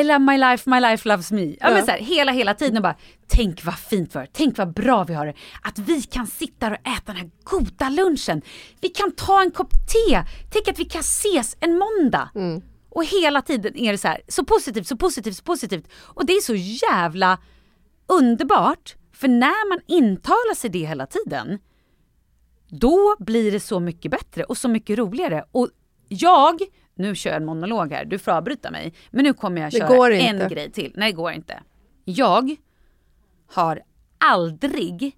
I 0.00 0.04
love 0.04 0.18
my 0.18 0.38
life, 0.38 0.70
my 0.70 0.80
life 0.80 1.08
loves 1.08 1.32
me. 1.32 1.42
Ja, 1.42 1.56
Ja. 1.60 1.70
Men 1.70 1.84
så 1.84 1.90
här, 1.90 1.98
hela, 1.98 2.32
hela 2.32 2.54
tiden 2.54 2.76
och 2.76 2.82
bara, 2.82 2.96
tänk 3.26 3.64
vad 3.64 3.78
fint 3.78 4.12
det, 4.12 4.26
tänk 4.32 4.58
vad 4.58 4.72
bra 4.74 5.04
vi 5.04 5.14
har 5.14 5.26
det. 5.26 5.34
Att 5.62 5.78
vi 5.78 6.02
kan 6.02 6.26
sitta 6.26 6.66
och 6.70 6.72
äta 6.74 7.02
den 7.06 7.16
här 7.16 7.30
goda 7.44 7.88
lunchen. 7.90 8.42
Vi 8.80 8.88
kan 8.88 9.12
ta 9.12 9.42
en 9.42 9.50
kopp 9.50 9.70
te, 9.72 10.24
tänk 10.52 10.68
att 10.68 10.78
vi 10.78 10.84
kan 10.84 11.00
ses 11.00 11.56
en 11.60 11.78
måndag. 11.78 12.30
Och 12.90 13.04
hela 13.04 13.42
tiden 13.42 13.76
är 13.76 13.92
det 13.92 13.98
så 13.98 14.08
här, 14.08 14.20
så 14.28 14.44
positivt, 14.44 14.86
så 14.86 14.96
positivt, 14.96 15.36
så 15.36 15.42
positivt. 15.42 15.88
Och 16.02 16.26
det 16.26 16.32
är 16.32 16.40
så 16.40 16.54
jävla 16.54 17.38
underbart, 18.06 18.96
för 19.14 19.28
när 19.28 19.68
man 19.68 19.80
intalar 19.86 20.54
sig 20.54 20.70
det 20.70 20.86
hela 20.86 21.06
tiden, 21.06 21.58
då 22.68 23.16
blir 23.18 23.52
det 23.52 23.60
så 23.60 23.80
mycket 23.80 24.10
bättre 24.10 24.44
och 24.44 24.56
så 24.56 24.68
mycket 24.68 24.98
roligare. 24.98 25.44
Och 25.52 25.68
jag, 26.08 26.60
nu 26.94 27.14
kör 27.14 27.30
jag 27.30 27.36
en 27.36 27.44
monolog 27.44 27.92
här, 27.92 28.04
du 28.04 28.18
får 28.18 28.32
avbryta 28.32 28.70
mig, 28.70 28.94
men 29.10 29.24
nu 29.24 29.32
kommer 29.32 29.60
jag 29.60 29.72
köra 29.72 30.14
en 30.14 30.34
inte. 30.34 30.54
grej 30.54 30.70
till. 30.70 30.92
Nej, 30.96 31.12
det 31.12 31.16
går 31.16 31.32
inte. 31.32 31.62
Jag 32.04 32.56
har 33.46 33.82
aldrig 34.18 35.16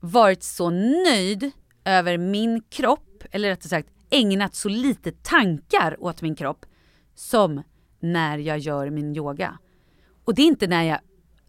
varit 0.00 0.42
så 0.42 0.70
nöjd 0.70 1.50
över 1.84 2.18
min 2.18 2.62
kropp, 2.68 3.24
eller 3.30 3.48
rättare 3.48 3.68
sagt 3.68 3.88
ägnat 4.10 4.54
så 4.54 4.68
lite 4.68 5.12
tankar 5.12 5.96
åt 6.04 6.22
min 6.22 6.34
kropp 6.34 6.66
som 7.14 7.62
när 8.00 8.38
jag 8.38 8.58
gör 8.58 8.90
min 8.90 9.16
yoga. 9.16 9.58
Och 10.24 10.34
det 10.34 10.42
är 10.42 10.46
inte 10.46 10.66
när 10.66 10.82
jag 10.82 10.98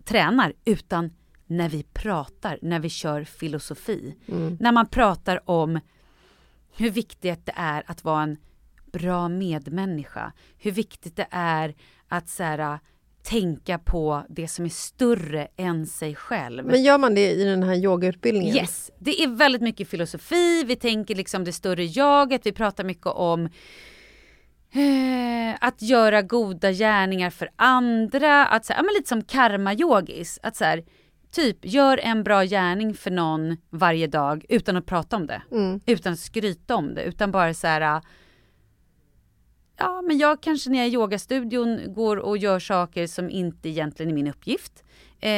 tränar 0.04 0.54
utan 0.66 1.12
när 1.46 1.70
vi 1.70 1.84
pratar, 1.84 2.60
när 2.62 2.80
vi 2.80 2.90
kör 2.90 3.24
filosofi. 3.24 4.16
När 4.60 4.72
man 4.72 4.88
pratar 4.88 5.50
om 5.50 5.80
hur 6.78 6.90
viktigt 6.90 7.46
det 7.46 7.54
är 7.56 7.84
att 7.88 8.04
vara 8.04 8.24
en 8.24 8.38
bra 9.00 9.30
medmänniska. 9.30 10.34
Hur 10.58 10.72
viktigt 10.72 11.16
det 11.16 11.28
är 11.32 11.76
att 12.08 12.30
så 12.30 12.44
här, 12.44 12.80
tänka 13.24 13.80
på 13.80 14.24
det 14.30 14.48
som 14.48 14.66
är 14.66 14.70
större 14.70 15.48
än 15.58 15.86
sig 15.86 16.16
själv. 16.16 16.66
Men 16.66 16.84
gör 16.84 16.98
man 16.98 17.16
det 17.16 17.32
i 17.32 17.44
den 17.44 17.64
här 17.64 17.76
yogautbildningen? 17.76 18.56
Yes, 18.56 18.92
det 19.00 19.24
är 19.24 19.28
väldigt 19.28 19.62
mycket 19.62 19.90
filosofi, 19.90 20.64
vi 20.64 20.76
tänker 20.76 21.16
liksom 21.16 21.44
det 21.44 21.54
större 21.54 21.86
jaget, 21.86 22.46
vi 22.46 22.52
pratar 22.52 22.84
mycket 22.84 23.08
om 23.08 23.46
eh, 24.72 25.56
att 25.62 25.82
göra 25.82 26.22
goda 26.22 26.72
gärningar 26.72 27.30
för 27.30 27.50
andra, 27.56 28.46
att 28.46 28.66
så 28.66 28.74
här, 28.74 28.84
men 28.84 28.94
lite 28.94 29.10
som 29.10 29.24
karma-yogis, 29.24 30.40
att 30.44 30.56
så 30.56 30.64
här, 30.64 30.84
typ 31.32 31.58
gör 31.62 31.98
en 31.98 32.24
bra 32.24 32.44
gärning 32.44 32.94
för 32.94 33.12
någon 33.12 33.58
varje 33.70 34.08
dag 34.08 34.46
utan 34.50 34.78
att 34.78 34.86
prata 34.86 35.16
om 35.16 35.28
det, 35.28 35.42
utan 35.86 36.14
att 36.14 36.20
skryta 36.20 36.76
om 36.76 36.96
det, 36.96 37.04
utan 37.04 37.32
bara 37.32 37.54
så 37.54 37.68
här 37.68 38.02
Ja, 39.78 40.02
men 40.02 40.18
jag 40.18 40.42
kanske 40.42 40.70
när 40.70 40.78
jag 40.78 40.86
är 40.86 40.90
i 40.90 40.94
yogastudion 40.94 41.94
går 41.94 42.18
och 42.18 42.38
gör 42.38 42.60
saker 42.60 43.08
som 43.08 43.30
inte 43.30 43.70
egentligen 43.70 44.12
är 44.12 44.16
min 44.16 44.28
uppgift. 44.28 44.84
Eh, 45.20 45.30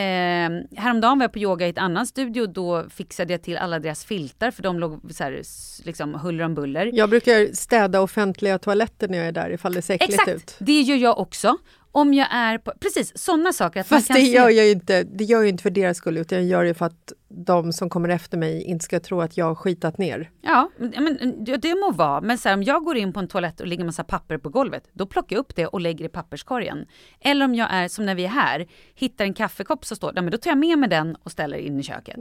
häromdagen 0.81 1.19
var 1.19 1.23
jag 1.23 1.33
på 1.33 1.39
yoga 1.39 1.67
i 1.67 1.69
ett 1.69 1.77
annan 1.77 2.07
studio 2.07 2.45
då 2.47 2.85
fixade 2.89 3.33
jag 3.33 3.41
till 3.43 3.57
alla 3.57 3.79
deras 3.79 4.05
filtar 4.05 4.51
för 4.51 4.63
de 4.63 4.79
låg 4.79 4.99
så 5.13 5.23
här, 5.23 5.41
liksom 5.85 6.13
huller 6.13 6.43
om 6.43 6.55
buller. 6.55 6.91
Jag 6.93 7.09
brukar 7.09 7.55
städa 7.55 8.01
offentliga 8.01 8.59
toaletter 8.59 9.07
när 9.07 9.17
jag 9.17 9.27
är 9.27 9.31
där 9.31 9.49
ifall 9.49 9.73
det 9.73 9.81
ser 9.81 9.93
äckligt 9.93 10.13
Exakt, 10.13 10.29
ut. 10.29 10.55
det 10.59 10.81
gör 10.81 10.95
jag 10.97 11.19
också. 11.19 11.57
Om 11.99 12.13
jag 12.13 12.27
är 12.31 12.57
på, 12.57 12.71
precis 12.79 13.17
sådana 13.17 13.53
saker. 13.53 13.79
Att 13.79 13.87
Fast 13.87 14.07
det 14.07 14.13
se- 14.13 14.21
gör 14.21 14.49
jag 14.49 14.65
ju 14.65 14.71
inte, 14.71 15.03
det 15.03 15.23
gör 15.23 15.39
jag 15.39 15.49
inte 15.49 15.63
för 15.63 15.69
deras 15.69 15.97
skull 15.97 16.17
utan 16.17 16.37
jag 16.37 16.47
gör 16.47 16.63
det 16.63 16.73
för 16.73 16.85
att 16.85 17.13
de 17.27 17.73
som 17.73 17.89
kommer 17.89 18.09
efter 18.09 18.37
mig 18.37 18.63
inte 18.63 18.85
ska 18.85 18.99
tro 18.99 19.21
att 19.21 19.37
jag 19.37 19.45
har 19.45 19.55
skitat 19.55 19.97
ner. 19.97 20.29
Ja, 20.41 20.69
men 20.77 21.35
det, 21.61 21.75
må 21.75 21.91
vara. 21.91 22.21
Men 22.21 22.37
så 22.37 22.49
här, 22.49 22.55
om 22.55 22.63
jag 22.63 22.83
går 22.83 22.97
in 22.97 23.13
på 23.13 23.19
en 23.19 23.27
toalett 23.27 23.59
och 23.59 23.67
lägger 23.67 23.85
massa 23.85 24.03
papper 24.03 24.37
på 24.37 24.49
golvet, 24.49 24.83
då 24.93 25.05
plockar 25.05 25.35
jag 25.35 25.39
upp 25.41 25.55
det 25.55 25.67
och 25.67 25.81
lägger 25.81 26.05
i 26.05 26.09
papperskorgen. 26.09 26.85
Eller 27.19 27.45
om 27.45 27.55
jag 27.55 27.67
är, 27.71 27.87
som 27.87 28.05
när 28.05 28.15
vi 28.15 28.23
är 28.25 28.29
här, 28.29 28.67
hittar 28.95 29.25
en 29.25 29.33
kaffekopp 29.33 29.85
som 29.85 29.97
står 29.97 30.11
där, 30.11 30.21
men 30.21 30.31
då 30.31 30.37
tar 30.37 30.51
jag 30.51 30.57
med 30.57 30.79
mig 30.79 30.89
den 30.89 31.15
och 31.15 31.31
ställer 31.31 31.57
in 31.57 31.79
i 31.79 31.83
köket. 31.83 32.17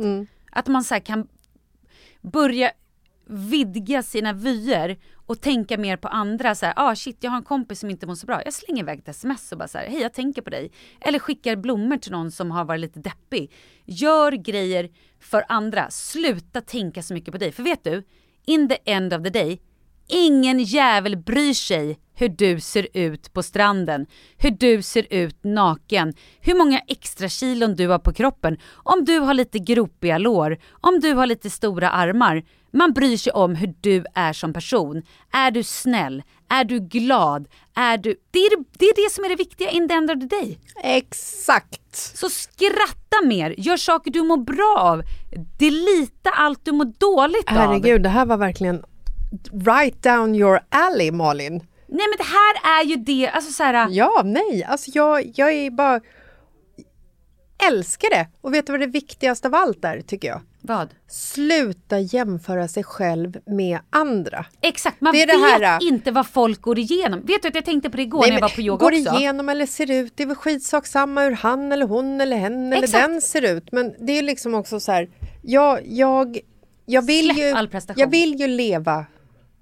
Att 0.52 0.66
man 0.66 0.84
så 0.84 1.00
kan 1.00 1.28
börja 2.22 2.70
vidga 3.28 4.02
sina 4.02 4.32
vyer 4.32 4.98
och 5.26 5.40
tänka 5.40 5.78
mer 5.78 5.96
på 5.96 6.08
andra. 6.08 6.54
Så 6.54 6.66
här, 6.66 6.74
ah 6.76 6.96
shit, 6.96 7.16
jag 7.20 7.30
har 7.30 7.36
en 7.36 7.44
kompis 7.44 7.80
som 7.80 7.90
inte 7.90 8.06
mår 8.06 8.14
så 8.14 8.26
bra. 8.26 8.42
Jag 8.44 8.54
slänger 8.54 8.82
iväg 8.82 8.98
ett 8.98 9.08
sms 9.08 9.52
och 9.52 9.58
bara 9.58 9.68
så 9.68 9.78
här, 9.78 9.86
hej 9.86 10.00
jag 10.00 10.12
tänker 10.12 10.42
på 10.42 10.50
dig. 10.50 10.70
Eller 11.00 11.18
skickar 11.18 11.56
blommor 11.56 11.96
till 11.96 12.12
någon 12.12 12.30
som 12.30 12.50
har 12.50 12.64
varit 12.64 12.80
lite 12.80 13.00
deppig. 13.00 13.52
Gör 13.84 14.32
grejer 14.32 14.90
för 15.20 15.44
andra. 15.48 15.90
Sluta 15.90 16.60
tänka 16.60 17.02
så 17.02 17.14
mycket 17.14 17.32
på 17.32 17.38
dig. 17.38 17.52
För 17.52 17.62
vet 17.62 17.84
du, 17.84 18.02
in 18.46 18.68
the 18.68 18.78
end 18.84 19.14
of 19.14 19.22
the 19.22 19.30
day, 19.30 19.60
ingen 20.08 20.58
jävel 20.58 21.16
bryr 21.16 21.54
sig 21.54 21.98
hur 22.14 22.28
du 22.28 22.60
ser 22.60 22.88
ut 22.94 23.32
på 23.32 23.42
stranden, 23.42 24.06
hur 24.36 24.50
du 24.50 24.82
ser 24.82 25.06
ut 25.10 25.44
naken, 25.44 26.14
hur 26.40 26.54
många 26.54 26.78
extra 26.78 27.28
kilon 27.28 27.74
du 27.74 27.88
har 27.88 27.98
på 27.98 28.12
kroppen, 28.12 28.56
om 28.74 29.04
du 29.04 29.18
har 29.18 29.34
lite 29.34 29.58
gropiga 29.58 30.18
lår, 30.18 30.58
om 30.70 31.00
du 31.00 31.12
har 31.12 31.26
lite 31.26 31.50
stora 31.50 31.90
armar. 31.90 32.42
Man 32.70 32.92
bryr 32.92 33.16
sig 33.16 33.32
om 33.32 33.54
hur 33.54 33.74
du 33.80 34.04
är 34.14 34.32
som 34.32 34.52
person. 34.52 35.02
Är 35.32 35.50
du 35.50 35.62
snäll? 35.62 36.22
Är 36.48 36.64
du 36.64 36.80
glad? 36.80 37.48
Är 37.74 37.98
du... 37.98 38.16
Det 38.30 38.38
är 38.38 38.56
det, 38.56 38.64
det, 38.78 38.84
är 38.84 39.04
det 39.04 39.12
som 39.12 39.24
är 39.24 39.28
det 39.28 39.36
viktiga 39.36 39.70
in 39.70 39.88
the 39.88 39.94
end 39.94 40.10
of 40.10 40.20
the 40.20 40.36
day. 40.36 40.58
Exakt! 40.84 41.96
Så 41.96 42.30
skratta 42.30 43.26
mer, 43.26 43.54
gör 43.58 43.76
saker 43.76 44.10
du 44.10 44.22
mår 44.22 44.36
bra 44.36 44.76
av. 44.78 45.02
Delita 45.58 46.30
allt 46.30 46.64
du 46.64 46.72
mår 46.72 46.84
dåligt 46.84 47.50
av. 47.50 47.56
Herregud, 47.56 48.02
det 48.02 48.08
här 48.08 48.26
var 48.26 48.36
verkligen 48.36 48.82
right 49.66 50.02
down 50.02 50.34
your 50.34 50.60
alley 50.68 51.10
Malin. 51.10 51.52
Nej 51.88 52.06
men 52.08 52.16
det 52.18 52.24
här 52.24 52.80
är 52.80 52.84
ju 52.84 52.96
det, 52.96 53.28
alltså 53.28 53.52
så 53.52 53.62
här, 53.62 53.88
Ja, 53.90 54.22
nej, 54.24 54.64
alltså 54.64 54.90
jag, 54.94 55.32
jag 55.34 55.52
är 55.52 55.70
bara 55.70 56.00
älskar 57.68 58.10
det. 58.10 58.28
Och 58.40 58.54
vet 58.54 58.66
du 58.66 58.72
vad 58.72 58.80
det 58.80 58.86
viktigaste 58.86 59.48
av 59.48 59.54
allt 59.54 59.84
är 59.84 60.00
tycker 60.00 60.28
jag? 60.28 60.40
vad? 60.68 60.88
Sluta 61.08 61.98
jämföra 61.98 62.68
sig 62.68 62.84
själv 62.84 63.38
med 63.46 63.78
andra. 63.90 64.46
Exakt, 64.60 65.00
man 65.00 65.14
Det 65.14 65.22
är 65.22 65.26
det 65.26 65.32
vet 65.32 65.62
här, 65.62 65.80
äh. 65.82 65.88
inte 65.88 66.10
vad 66.10 66.26
folk 66.26 66.60
går 66.60 66.78
igenom. 66.78 67.20
Vet 67.24 67.42
du 67.42 67.48
att 67.48 67.54
jag 67.54 67.64
tänkte 67.64 67.90
på 67.90 67.96
det 67.96 68.02
igår 68.02 68.20
Nej, 68.20 68.30
när 68.30 68.36
jag 68.36 68.40
var 68.40 68.48
på 68.48 68.60
yoga 68.60 68.78
går 68.78 68.92
också? 69.00 69.16
igenom 69.16 69.48
eller 69.48 69.66
ser 69.66 69.90
ut, 69.90 70.12
det 70.16 70.22
är 70.22 70.26
väl 70.26 70.36
skitsak 70.36 70.86
samma 70.86 71.22
hur 71.22 71.30
han 71.32 71.72
eller 71.72 71.86
hon 71.86 72.20
eller 72.20 72.36
hen 72.36 72.72
eller 72.72 72.82
Exakt. 72.84 73.08
den 73.08 73.22
ser 73.22 73.56
ut. 73.56 73.72
Men 73.72 73.94
det 74.06 74.12
är 74.18 74.22
liksom 74.22 74.54
också 74.54 74.80
så 74.80 74.92
här, 74.92 75.08
jag, 75.42 75.80
jag, 75.86 76.38
jag, 76.86 77.02
vill 77.06 77.24
Släpp 77.24 77.38
ju, 77.38 77.52
all 77.52 77.68
prestation. 77.68 78.00
jag 78.00 78.10
vill 78.10 78.40
ju 78.40 78.46
leva 78.46 79.06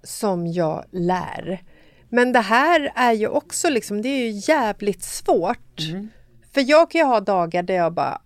som 0.07 0.47
jag 0.47 0.85
lär. 0.93 1.63
Men 2.09 2.33
det 2.33 2.41
här 2.41 2.93
är 2.95 3.13
ju 3.13 3.29
också 3.29 3.71
liksom, 3.71 4.03
det 4.03 4.09
är 4.09 4.27
ju 4.27 4.41
jävligt 4.53 5.03
svårt. 5.03 5.81
Mm. 5.89 6.09
För 6.55 6.71
jag 6.71 6.91
kan 6.91 6.99
ju 6.99 7.05
ha 7.05 7.21
dagar 7.21 7.63
där 7.63 7.75
jag 7.75 7.93
bara 7.93 8.21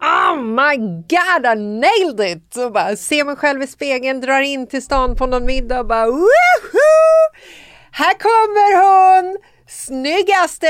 Oh 0.00 0.42
my 0.42 0.76
god, 0.86 1.46
I 1.46 1.60
nailed 1.60 2.36
it! 2.36 2.56
Och 2.56 2.72
bara 2.72 2.96
ser 2.96 3.24
mig 3.24 3.36
själv 3.36 3.62
i 3.62 3.66
spegeln, 3.66 4.20
drar 4.20 4.40
in 4.40 4.66
till 4.66 4.82
stan 4.82 5.16
på 5.16 5.26
någon 5.26 5.46
middag 5.46 5.80
och 5.80 5.86
bara 5.86 6.06
Woohoo! 6.06 6.26
Här 7.90 8.14
kommer 8.18 8.76
hon! 8.82 9.36
Snyggaste 9.68 10.66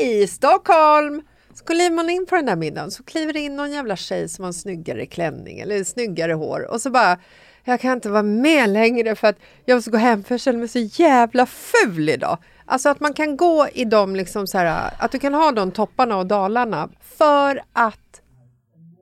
i 0.00 0.26
Stockholm! 0.26 1.22
Så 1.54 1.64
kliver 1.64 1.96
man 1.96 2.10
in 2.10 2.26
på 2.26 2.34
den 2.34 2.46
där 2.46 2.56
middagen 2.56 2.90
så 2.90 3.04
kliver 3.04 3.32
det 3.32 3.40
in 3.40 3.56
någon 3.56 3.72
jävla 3.72 3.96
tjej 3.96 4.28
som 4.28 4.42
har 4.42 4.48
en 4.48 4.54
snyggare 4.54 5.06
klänning 5.06 5.60
eller 5.60 5.84
snyggare 5.84 6.32
hår 6.32 6.70
och 6.70 6.80
så 6.80 6.90
bara 6.90 7.18
jag 7.64 7.80
kan 7.80 7.92
inte 7.92 8.10
vara 8.10 8.22
med 8.22 8.70
längre 8.70 9.14
för 9.14 9.28
att 9.28 9.38
jag 9.64 9.74
måste 9.76 9.90
gå 9.90 9.98
hem 9.98 10.24
för 10.24 10.34
jag 10.34 10.40
känner 10.40 10.58
mig 10.58 10.68
så 10.68 10.78
jävla 10.78 11.46
ful 11.46 12.08
idag. 12.08 12.38
Alltså 12.64 12.88
att 12.88 13.00
man 13.00 13.14
kan 13.14 13.36
gå 13.36 13.68
i 13.72 13.84
de 13.84 14.16
liksom 14.16 14.46
så 14.46 14.58
här, 14.58 14.94
att 14.98 15.12
du 15.12 15.18
kan 15.18 15.34
ha 15.34 15.52
de 15.52 15.72
topparna 15.72 16.16
och 16.16 16.26
dalarna 16.26 16.88
för 17.00 17.62
att 17.72 18.20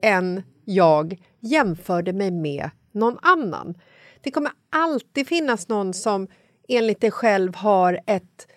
en 0.01 0.43
jag 0.65 1.17
jämförde 1.39 2.13
mig 2.13 2.31
med 2.31 2.69
någon 2.91 3.17
annan. 3.21 3.77
Det 4.21 4.31
kommer 4.31 4.51
alltid 4.69 5.27
finnas 5.27 5.67
någon 5.67 5.93
som 5.93 6.27
enligt 6.67 7.01
dig 7.01 7.11
själv 7.11 7.55
har 7.55 7.99
ett 8.05 8.47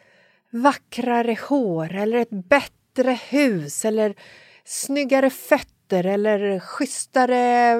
vackrare 0.51 1.37
hår 1.49 1.95
eller 1.95 2.19
ett 2.19 2.49
bättre 2.49 3.19
hus 3.31 3.85
eller 3.85 4.15
snyggare 4.65 5.31
fötter 5.31 6.07
eller 6.07 6.61
schysstare 6.61 7.77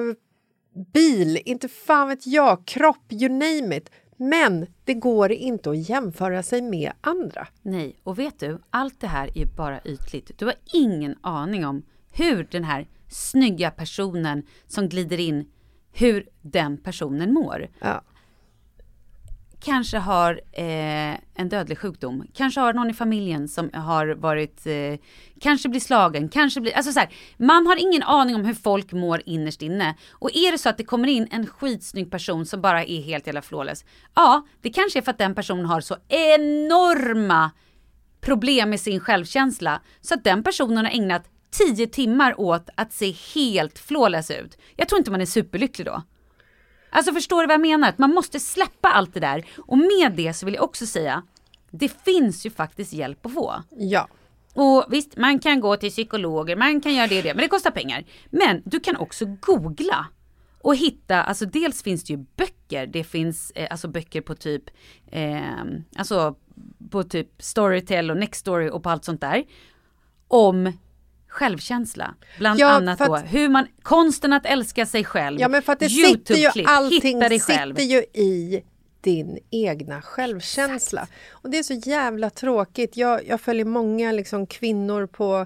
bil, 0.93 1.41
inte 1.45 1.67
fan 1.67 2.07
vet 2.07 2.27
jag, 2.27 2.65
kropp, 2.65 3.11
you 3.11 3.29
name 3.29 3.77
it. 3.77 3.89
Men 4.17 4.67
det 4.83 4.93
går 4.93 5.31
inte 5.31 5.69
att 5.69 5.89
jämföra 5.89 6.43
sig 6.43 6.61
med 6.61 6.91
andra. 7.01 7.47
Nej, 7.61 7.99
och 8.03 8.19
vet 8.19 8.39
du, 8.39 8.61
allt 8.69 8.99
det 8.99 9.07
här 9.07 9.37
är 9.37 9.45
bara 9.45 9.81
ytligt. 9.85 10.39
Du 10.39 10.45
har 10.45 10.55
ingen 10.73 11.15
aning 11.21 11.65
om 11.65 11.83
hur 12.11 12.47
den 12.51 12.63
här 12.63 12.87
snygga 13.09 13.71
personen 13.71 14.43
som 14.67 14.89
glider 14.89 15.19
in, 15.19 15.45
hur 15.91 16.29
den 16.41 16.77
personen 16.77 17.33
mår. 17.33 17.67
Ja 17.79 18.03
kanske 19.63 19.97
har 19.97 20.41
eh, 20.51 21.13
en 21.35 21.49
dödlig 21.49 21.77
sjukdom, 21.77 22.27
kanske 22.33 22.59
har 22.59 22.73
någon 22.73 22.89
i 22.89 22.93
familjen 22.93 23.47
som 23.47 23.69
har 23.73 24.07
varit, 24.07 24.65
eh, 24.65 24.99
kanske 25.39 25.69
blir 25.69 25.79
slagen, 25.79 26.29
kanske 26.29 26.61
blir, 26.61 26.73
alltså 26.73 26.91
så 26.91 26.99
här, 26.99 27.09
man 27.37 27.67
har 27.67 27.75
ingen 27.75 28.03
aning 28.03 28.35
om 28.35 28.45
hur 28.45 28.53
folk 28.53 28.91
mår 28.91 29.21
innerst 29.25 29.61
inne. 29.61 29.95
Och 30.11 30.29
är 30.33 30.51
det 30.51 30.57
så 30.57 30.69
att 30.69 30.77
det 30.77 30.83
kommer 30.83 31.07
in 31.07 31.27
en 31.31 31.47
skitsnygg 31.47 32.11
person 32.11 32.45
som 32.45 32.61
bara 32.61 32.83
är 32.83 33.01
helt 33.01 33.27
jävla 33.27 33.41
flawless, 33.41 33.85
ja, 34.15 34.47
det 34.61 34.69
kanske 34.69 34.99
är 34.99 35.01
för 35.01 35.11
att 35.11 35.17
den 35.17 35.35
personen 35.35 35.65
har 35.65 35.81
så 35.81 35.97
enorma 36.07 37.51
problem 38.21 38.69
med 38.69 38.79
sin 38.79 38.99
självkänsla 38.99 39.81
så 40.01 40.13
att 40.13 40.23
den 40.23 40.43
personen 40.43 40.85
har 40.85 40.91
ägnat 40.91 41.29
tio 41.51 41.87
timmar 41.87 42.39
åt 42.39 42.69
att 42.75 42.93
se 42.93 43.15
helt 43.35 43.79
flawless 43.79 44.31
ut. 44.31 44.57
Jag 44.75 44.89
tror 44.89 44.99
inte 44.99 45.11
man 45.11 45.21
är 45.21 45.25
superlycklig 45.25 45.87
då. 45.87 46.03
Alltså 46.93 47.13
förstår 47.13 47.41
du 47.41 47.47
vad 47.47 47.53
jag 47.53 47.61
menar? 47.61 47.89
Att 47.89 47.97
man 47.97 48.13
måste 48.13 48.39
släppa 48.39 48.89
allt 48.89 49.13
det 49.13 49.19
där. 49.19 49.45
Och 49.57 49.77
med 49.77 50.13
det 50.15 50.33
så 50.33 50.45
vill 50.45 50.55
jag 50.55 50.63
också 50.63 50.85
säga, 50.85 51.23
det 51.71 51.87
finns 52.03 52.45
ju 52.45 52.49
faktiskt 52.49 52.93
hjälp 52.93 53.25
att 53.25 53.33
få. 53.33 53.63
Ja. 53.69 54.07
Och 54.53 54.85
visst, 54.89 55.17
man 55.17 55.39
kan 55.39 55.59
gå 55.59 55.77
till 55.77 55.89
psykologer, 55.89 56.55
man 56.55 56.81
kan 56.81 56.93
göra 56.93 57.07
det 57.07 57.17
och 57.17 57.23
det, 57.23 57.33
men 57.33 57.43
det 57.43 57.47
kostar 57.47 57.71
pengar. 57.71 58.03
Men 58.29 58.61
du 58.65 58.79
kan 58.79 58.97
också 58.97 59.25
googla 59.25 60.07
och 60.61 60.75
hitta, 60.75 61.23
alltså 61.23 61.45
dels 61.45 61.83
finns 61.83 62.03
det 62.03 62.13
ju 62.13 62.25
böcker, 62.35 62.87
det 62.87 63.03
finns 63.03 63.51
eh, 63.55 63.67
alltså 63.71 63.87
böcker 63.87 64.21
på 64.21 64.35
typ, 64.35 64.63
eh, 65.11 65.63
alltså 65.95 66.35
på 66.89 67.03
typ 67.03 67.29
Storytel 67.37 68.11
och 68.11 68.17
Nextory 68.17 68.69
och 68.69 68.83
på 68.83 68.89
allt 68.89 69.05
sånt 69.05 69.21
där. 69.21 69.43
Om 70.27 70.73
självkänsla. 71.33 72.15
Bland 72.37 72.59
ja, 72.59 72.67
annat 72.67 72.99
då 72.99 73.15
hur 73.15 73.49
man, 73.49 73.67
konsten 73.81 74.33
att 74.33 74.45
älska 74.45 74.85
sig 74.85 75.03
själv. 75.03 75.39
Ja 75.39 75.47
men 75.47 75.61
för 75.61 75.73
att 75.73 75.79
det 75.79 75.89
sitter 75.89 76.35
ju, 76.35 76.65
allting 76.65 77.21
sitter 77.39 77.83
ju 77.83 77.97
i 77.99 78.63
din 79.01 79.39
egna 79.51 80.01
självkänsla. 80.01 81.01
Exakt. 81.01 81.13
Och 81.31 81.49
det 81.49 81.57
är 81.57 81.63
så 81.63 81.73
jävla 81.73 82.29
tråkigt. 82.29 82.97
Jag, 82.97 83.27
jag 83.27 83.41
följer 83.41 83.65
många 83.65 84.11
liksom 84.11 84.47
kvinnor 84.47 85.07
på 85.07 85.45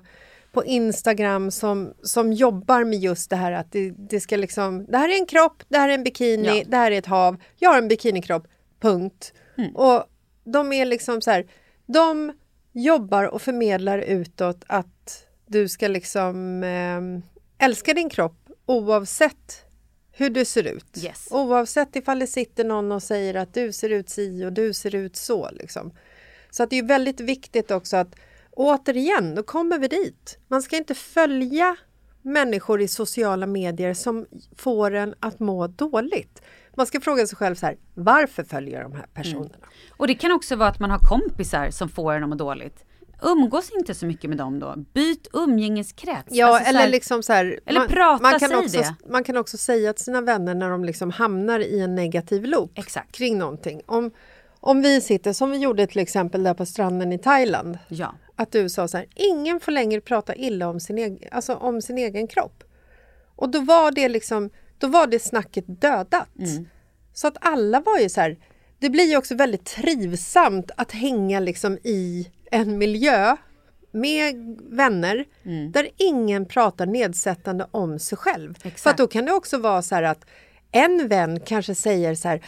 på 0.52 0.66
Instagram 0.66 1.52
som, 1.52 1.94
som 2.04 2.34
jobbar 2.34 2.84
med 2.84 3.00
just 3.00 3.30
det 3.30 3.36
här 3.36 3.52
att 3.52 3.72
det, 3.72 3.90
det 3.90 4.20
ska 4.20 4.36
liksom... 4.36 4.86
Det 4.86 4.98
här 4.98 5.10
är 5.10 5.14
en 5.14 5.26
kropp, 5.26 5.64
det 5.68 5.78
här 5.78 5.90
är 5.90 5.94
en 5.94 6.04
bikini, 6.04 6.48
ja. 6.48 6.64
det 6.68 6.78
här 6.78 6.92
är 6.92 6.98
ett 6.98 7.06
hav. 7.06 7.38
Jag 7.58 7.70
har 7.70 7.78
en 7.78 7.88
bikinikropp, 7.88 8.48
punkt. 8.80 9.34
Mm. 9.58 9.76
Och 9.76 10.04
de 10.44 10.74
är 10.74 10.86
liksom 10.86 11.22
så 11.22 11.32
här... 11.32 11.46
De 11.86 12.34
jobbar 12.72 13.24
och 13.24 13.42
förmedlar 13.42 14.00
utåt 14.00 14.64
att 14.68 15.27
du 15.48 15.68
ska 15.68 15.88
liksom 15.88 16.64
eh, 16.64 17.66
älska 17.66 17.94
din 17.94 18.10
kropp 18.10 18.50
oavsett 18.66 19.66
hur 20.12 20.30
du 20.30 20.46
ser 20.46 20.64
ut. 20.64 21.04
Yes. 21.04 21.28
Oavsett 21.32 21.96
ifall 21.96 22.20
det 22.20 22.28
sitter 22.28 22.64
någon 22.64 22.92
och 22.92 23.04
säger 23.04 23.36
att 23.36 23.54
du 23.54 23.72
ser 23.72 23.90
ut 23.90 24.10
si 24.10 24.46
och 24.46 24.54
du 24.54 24.74
ser 24.74 24.96
ut 24.96 25.16
så. 25.16 25.50
Liksom. 25.52 25.92
Så 26.50 26.64
att 26.64 26.70
det 26.70 26.78
är 26.78 26.84
väldigt 26.84 27.20
viktigt 27.20 27.72
också 27.72 27.98
att 27.98 28.16
återigen, 28.52 29.36
då 29.36 29.44
kommer 29.44 29.80
vi 29.80 29.88
dit. 29.88 30.40
Man 30.48 30.62
ska 30.62 30.78
inte 30.78 30.96
följa 30.96 31.76
människor 32.22 32.82
i 32.82 32.88
sociala 32.88 33.48
medier 33.48 33.94
som 33.94 34.26
får 34.58 34.94
en 34.94 35.16
att 35.20 35.40
må 35.40 35.68
dåligt. 35.68 36.42
Man 36.76 36.88
ska 36.88 37.02
fråga 37.02 37.28
sig 37.28 37.38
själv 37.38 37.56
så 37.56 37.66
här, 37.66 37.78
varför 37.94 38.44
följer 38.44 38.84
de 38.84 38.94
här 38.94 39.06
personerna? 39.14 39.56
Mm. 39.56 39.70
Och 39.98 40.08
det 40.08 40.16
kan 40.16 40.32
också 40.32 40.56
vara 40.56 40.70
att 40.70 40.80
man 40.80 40.92
har 40.92 41.00
kompisar 41.00 41.70
som 41.70 41.90
får 41.90 42.14
en 42.14 42.24
att 42.24 42.30
må 42.30 42.36
dåligt 42.36 42.86
umgås 43.22 43.72
inte 43.72 43.94
så 43.94 44.06
mycket 44.06 44.30
med 44.30 44.38
dem 44.38 44.60
då. 44.60 44.76
Byt 44.94 45.28
umgängeskrets. 45.34 46.28
Ja, 46.32 46.48
alltså 46.48 46.70
eller 46.70 46.80
här, 46.80 46.90
liksom 46.90 47.24
så 47.24 47.34
här, 47.34 47.60
Eller 47.66 47.80
man, 47.80 47.88
prata, 47.88 48.22
man 48.22 48.40
kan 48.40 48.56
också, 48.56 48.78
det. 48.78 48.96
Man 49.10 49.24
kan 49.24 49.38
också 49.38 49.58
säga 49.58 49.94
till 49.94 50.06
sina 50.06 50.22
vänner 50.22 50.56
när 50.56 50.70
de 50.70 50.86
liksom 50.86 51.12
hamnar 51.12 51.60
i 51.60 51.80
en 51.80 51.96
negativ 51.96 52.46
loop 52.46 52.72
Exakt. 52.76 53.12
kring 53.16 53.38
någonting. 53.38 53.82
Om, 53.86 54.12
om 54.60 54.82
vi 54.82 55.02
sitter, 55.02 55.34
som 55.34 55.52
vi 55.52 55.58
gjorde 55.58 55.88
till 55.88 56.00
exempel 56.00 56.44
där 56.44 56.54
på 56.54 56.66
stranden 56.66 57.14
i 57.14 57.20
Thailand. 57.20 57.78
Ja. 57.88 58.16
Att 58.36 58.52
du 58.52 58.70
sa 58.70 58.88
så 58.88 58.98
här, 58.98 59.08
ingen 59.16 59.60
får 59.60 59.72
längre 59.72 60.02
prata 60.02 60.36
illa 60.36 60.70
om 60.70 60.80
sin, 60.80 60.98
egen, 60.98 61.30
alltså 61.32 61.56
om 61.56 61.82
sin 61.82 61.98
egen 61.98 62.28
kropp. 62.28 62.64
Och 63.36 63.50
då 63.50 63.60
var 63.60 63.92
det 63.92 64.10
liksom, 64.10 64.50
då 64.78 64.88
var 64.88 65.08
det 65.08 65.20
snacket 65.20 65.82
dödat. 65.82 66.38
Mm. 66.40 66.68
Så 67.14 67.28
att 67.28 67.38
alla 67.42 67.80
var 67.80 67.98
ju 67.98 68.10
så 68.10 68.22
här, 68.22 68.38
det 68.80 68.90
blir 68.90 69.04
ju 69.04 69.18
också 69.18 69.36
väldigt 69.36 69.66
trivsamt 69.66 70.72
att 70.78 70.92
hänga 70.92 71.40
liksom 71.40 71.78
i 71.84 72.28
en 72.52 72.78
miljö 72.78 73.36
med 73.92 74.60
vänner 74.70 75.26
mm. 75.46 75.72
där 75.72 75.90
ingen 75.98 76.46
pratar 76.46 76.86
nedsättande 76.86 77.68
om 77.72 78.00
sig 78.00 78.18
själv. 78.18 78.56
Exakt. 78.64 78.82
För 78.82 79.04
då 79.04 79.08
kan 79.08 79.26
det 79.26 79.32
också 79.32 79.58
vara 79.58 79.82
så 79.82 79.96
här 79.96 80.04
att 80.04 80.26
en 80.72 81.08
vän 81.08 81.40
kanske 81.40 81.76
säger 81.76 82.16
så 82.16 82.28
här 82.28 82.42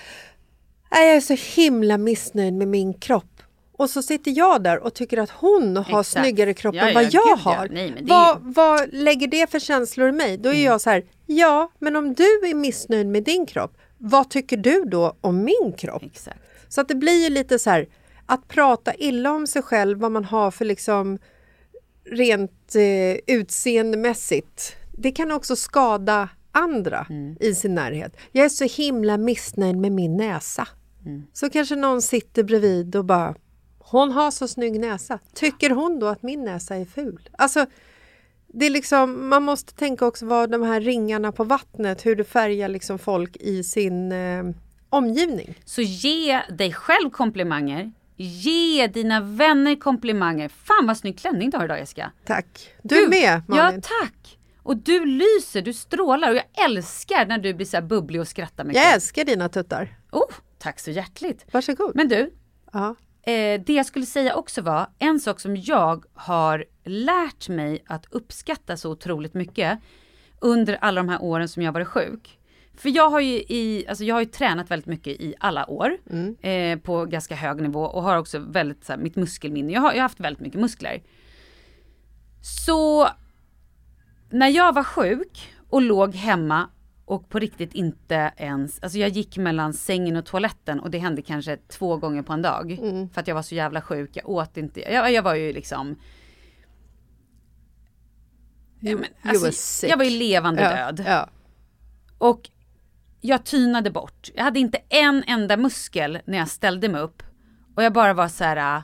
jag 0.89 1.15
är 1.15 1.21
så 1.21 1.61
himla 1.61 1.97
missnöjd 1.97 2.53
med 2.53 2.67
min 2.67 2.93
kropp. 2.93 3.41
Och 3.71 3.89
så 3.89 4.01
sitter 4.01 4.31
jag 4.31 4.63
där 4.63 4.79
och 4.79 4.93
tycker 4.93 5.17
att 5.17 5.29
hon 5.29 5.77
har 5.77 5.99
Exakt. 5.99 6.07
snyggare 6.07 6.53
kropp 6.53 6.75
ja, 6.75 6.87
än 6.87 6.93
vad 6.93 7.03
ja, 7.03 7.09
jag 7.13 7.37
gud, 7.37 7.45
har. 7.45 7.65
Ja. 7.65 7.71
Nej, 7.71 7.93
vad, 8.01 8.35
ju... 8.35 8.53
vad 8.53 8.93
lägger 8.93 9.27
det 9.27 9.51
för 9.51 9.59
känslor 9.59 10.09
i 10.09 10.11
mig? 10.11 10.37
Då 10.37 10.49
är 10.49 10.53
mm. 10.53 10.65
jag 10.65 10.81
så 10.81 10.89
här, 10.89 11.05
ja, 11.25 11.71
men 11.79 11.95
om 11.95 12.13
du 12.13 12.23
är 12.23 12.55
missnöjd 12.55 13.07
med 13.07 13.23
din 13.23 13.45
kropp, 13.45 13.77
vad 13.97 14.29
tycker 14.29 14.57
du 14.57 14.83
då 14.85 15.17
om 15.21 15.43
min 15.43 15.73
kropp? 15.77 16.03
Exakt. 16.03 16.39
Så 16.67 16.81
att 16.81 16.87
det 16.87 16.95
blir 16.95 17.23
ju 17.23 17.29
lite 17.29 17.59
så 17.59 17.69
här, 17.69 17.87
att 18.29 18.47
prata 18.47 18.93
illa 18.93 19.31
om 19.31 19.47
sig 19.47 19.61
själv, 19.61 19.99
vad 19.99 20.11
man 20.11 20.25
har 20.25 20.51
för 20.51 20.65
liksom 20.65 21.19
rent 22.05 22.75
eh, 22.75 23.35
utseendemässigt, 23.35 24.75
det 24.91 25.11
kan 25.11 25.31
också 25.31 25.55
skada 25.55 26.29
andra 26.51 27.07
mm. 27.09 27.37
i 27.39 27.55
sin 27.55 27.75
närhet. 27.75 28.17
Jag 28.31 28.45
är 28.45 28.49
så 28.49 28.65
himla 28.65 29.17
missnöjd 29.17 29.77
med 29.77 29.91
min 29.91 30.17
näsa. 30.17 30.67
Mm. 31.05 31.23
Så 31.33 31.49
kanske 31.49 31.75
någon 31.75 32.01
sitter 32.01 32.43
bredvid 32.43 32.95
och 32.95 33.05
bara 33.05 33.35
hon 33.79 34.11
har 34.11 34.31
så 34.31 34.47
snygg 34.47 34.79
näsa. 34.79 35.19
Tycker 35.33 35.69
hon 35.69 35.99
då 35.99 36.07
att 36.07 36.23
min 36.23 36.43
näsa 36.43 36.75
är 36.75 36.85
ful? 36.85 37.29
Alltså, 37.31 37.65
det 38.47 38.65
är 38.65 38.69
liksom, 38.69 39.29
man 39.29 39.43
måste 39.43 39.73
tänka 39.73 40.05
också 40.05 40.25
vad 40.25 40.51
de 40.51 40.63
här 40.63 40.81
ringarna 40.81 41.31
på 41.31 41.43
vattnet, 41.43 42.05
hur 42.05 42.15
det 42.15 42.23
färgar 42.23 42.67
liksom 42.67 42.99
folk 42.99 43.37
i 43.39 43.63
sin 43.63 44.11
eh, 44.11 44.43
omgivning. 44.89 45.55
Så 45.65 45.81
ge 45.81 46.41
dig 46.49 46.73
själv 46.73 47.09
komplimanger, 47.09 47.91
Ge 48.21 48.87
dina 48.87 49.21
vänner 49.21 49.75
komplimanger. 49.75 50.49
Fan 50.49 50.87
vad 50.87 50.97
snygg 50.97 51.19
klänning 51.19 51.49
du 51.49 51.57
har 51.57 51.65
idag 51.65 51.79
Jessica. 51.79 52.11
Tack. 52.25 52.73
Du, 52.83 52.95
du 52.95 53.07
med 53.07 53.41
Malin. 53.47 53.81
Ja 53.85 53.99
tack. 54.01 54.39
Och 54.63 54.77
du 54.77 55.05
lyser, 55.05 55.61
du 55.61 55.73
strålar 55.73 56.29
och 56.29 56.35
jag 56.35 56.65
älskar 56.65 57.25
när 57.25 57.37
du 57.37 57.53
blir 57.53 57.65
så 57.65 57.77
här 57.77 57.81
bubblig 57.81 58.21
och 58.21 58.27
skrattar 58.27 58.63
mycket. 58.63 58.83
Jag 58.83 58.93
älskar 58.93 59.25
dina 59.25 59.49
tuttar. 59.49 59.97
Oh, 60.11 60.31
tack 60.57 60.79
så 60.79 60.91
hjärtligt. 60.91 61.45
Varsågod. 61.51 61.91
Men 61.95 62.07
du. 62.07 62.33
Ja. 62.71 62.95
Eh, 63.21 63.61
det 63.61 63.73
jag 63.73 63.85
skulle 63.85 64.05
säga 64.05 64.35
också 64.35 64.61
var 64.61 64.87
en 64.99 65.19
sak 65.19 65.39
som 65.39 65.55
jag 65.55 66.05
har 66.13 66.65
lärt 66.85 67.49
mig 67.49 67.83
att 67.87 68.05
uppskatta 68.09 68.77
så 68.77 68.91
otroligt 68.91 69.33
mycket 69.33 69.79
under 70.39 70.77
alla 70.81 71.01
de 71.01 71.09
här 71.09 71.21
åren 71.21 71.49
som 71.49 71.63
jag 71.63 71.71
varit 71.71 71.87
sjuk. 71.87 72.38
För 72.79 72.89
jag 72.89 73.09
har 73.09 73.19
ju, 73.19 73.33
i, 73.33 73.85
alltså 73.89 74.03
jag 74.03 74.15
har 74.15 74.19
ju 74.19 74.25
tränat 74.25 74.71
väldigt 74.71 74.87
mycket 74.87 75.21
i 75.21 75.35
alla 75.39 75.69
år 75.69 75.97
mm. 76.09 76.35
eh, 76.41 76.79
på 76.83 77.05
ganska 77.05 77.35
hög 77.35 77.61
nivå 77.61 77.81
och 77.81 78.03
har 78.03 78.17
också 78.17 78.39
väldigt, 78.39 78.85
så 78.85 78.93
här, 78.93 78.99
mitt 78.99 79.15
muskelminne, 79.15 79.73
jag 79.73 79.81
har, 79.81 79.91
jag 79.91 79.97
har 79.97 80.01
haft 80.01 80.19
väldigt 80.19 80.41
mycket 80.41 80.61
muskler. 80.61 81.03
Så 82.41 83.09
när 84.29 84.47
jag 84.47 84.73
var 84.73 84.83
sjuk 84.83 85.53
och 85.69 85.81
låg 85.81 86.15
hemma 86.15 86.69
och 87.05 87.29
på 87.29 87.39
riktigt 87.39 87.73
inte 87.73 88.31
ens, 88.37 88.79
alltså 88.83 88.97
jag 88.97 89.09
gick 89.09 89.37
mellan 89.37 89.73
sängen 89.73 90.15
och 90.15 90.25
toaletten 90.25 90.79
och 90.79 90.91
det 90.91 90.97
hände 90.97 91.21
kanske 91.21 91.57
två 91.57 91.97
gånger 91.97 92.21
på 92.21 92.33
en 92.33 92.41
dag. 92.41 92.71
Mm. 92.71 93.09
För 93.09 93.21
att 93.21 93.27
jag 93.27 93.35
var 93.35 93.41
så 93.41 93.55
jävla 93.55 93.81
sjuk, 93.81 94.09
jag 94.13 94.29
åt 94.29 94.57
inte, 94.57 94.81
jag, 94.93 95.11
jag 95.11 95.23
var 95.23 95.35
ju 95.35 95.53
liksom 95.53 95.95
Ja, 98.79 98.95
men, 98.95 99.03
you 99.03 99.05
alltså, 99.23 99.45
were 99.45 99.51
sick. 99.51 99.89
jag 99.89 99.97
var 99.97 100.05
ju 100.05 100.17
levande 100.19 100.61
ja, 100.61 100.91
död. 100.91 101.05
Ja. 101.07 101.29
Och 102.17 102.49
jag 103.21 103.45
tynade 103.45 103.91
bort. 103.91 104.29
Jag 104.35 104.43
hade 104.43 104.59
inte 104.59 104.77
en 104.89 105.23
enda 105.27 105.57
muskel 105.57 106.19
när 106.25 106.37
jag 106.37 106.47
ställde 106.47 106.89
mig 106.89 107.01
upp. 107.01 107.23
Och 107.75 107.83
jag 107.83 107.93
bara 107.93 108.13
var 108.13 108.27
så 108.27 108.43
här. 108.43 108.77
äh, 108.77 108.83